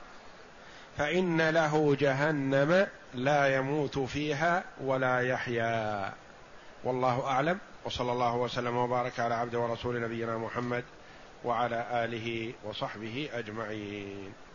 فإن 0.98 1.48
له 1.48 1.96
جهنم 2.00 2.86
لا 3.14 3.56
يموت 3.56 3.98
فيها 3.98 4.64
ولا 4.80 5.20
يحيا. 5.20 6.12
والله 6.84 7.26
أعلم. 7.26 7.58
وصلى 7.84 8.12
الله 8.12 8.36
وسلم 8.36 8.76
وبارك 8.76 9.20
على 9.20 9.34
عبد 9.34 9.54
ورسول 9.54 10.00
نبينا 10.00 10.38
محمد 10.38 10.84
وعلى 11.44 11.86
آله 12.04 12.52
وصحبه 12.64 13.28
أجمعين. 13.32 14.47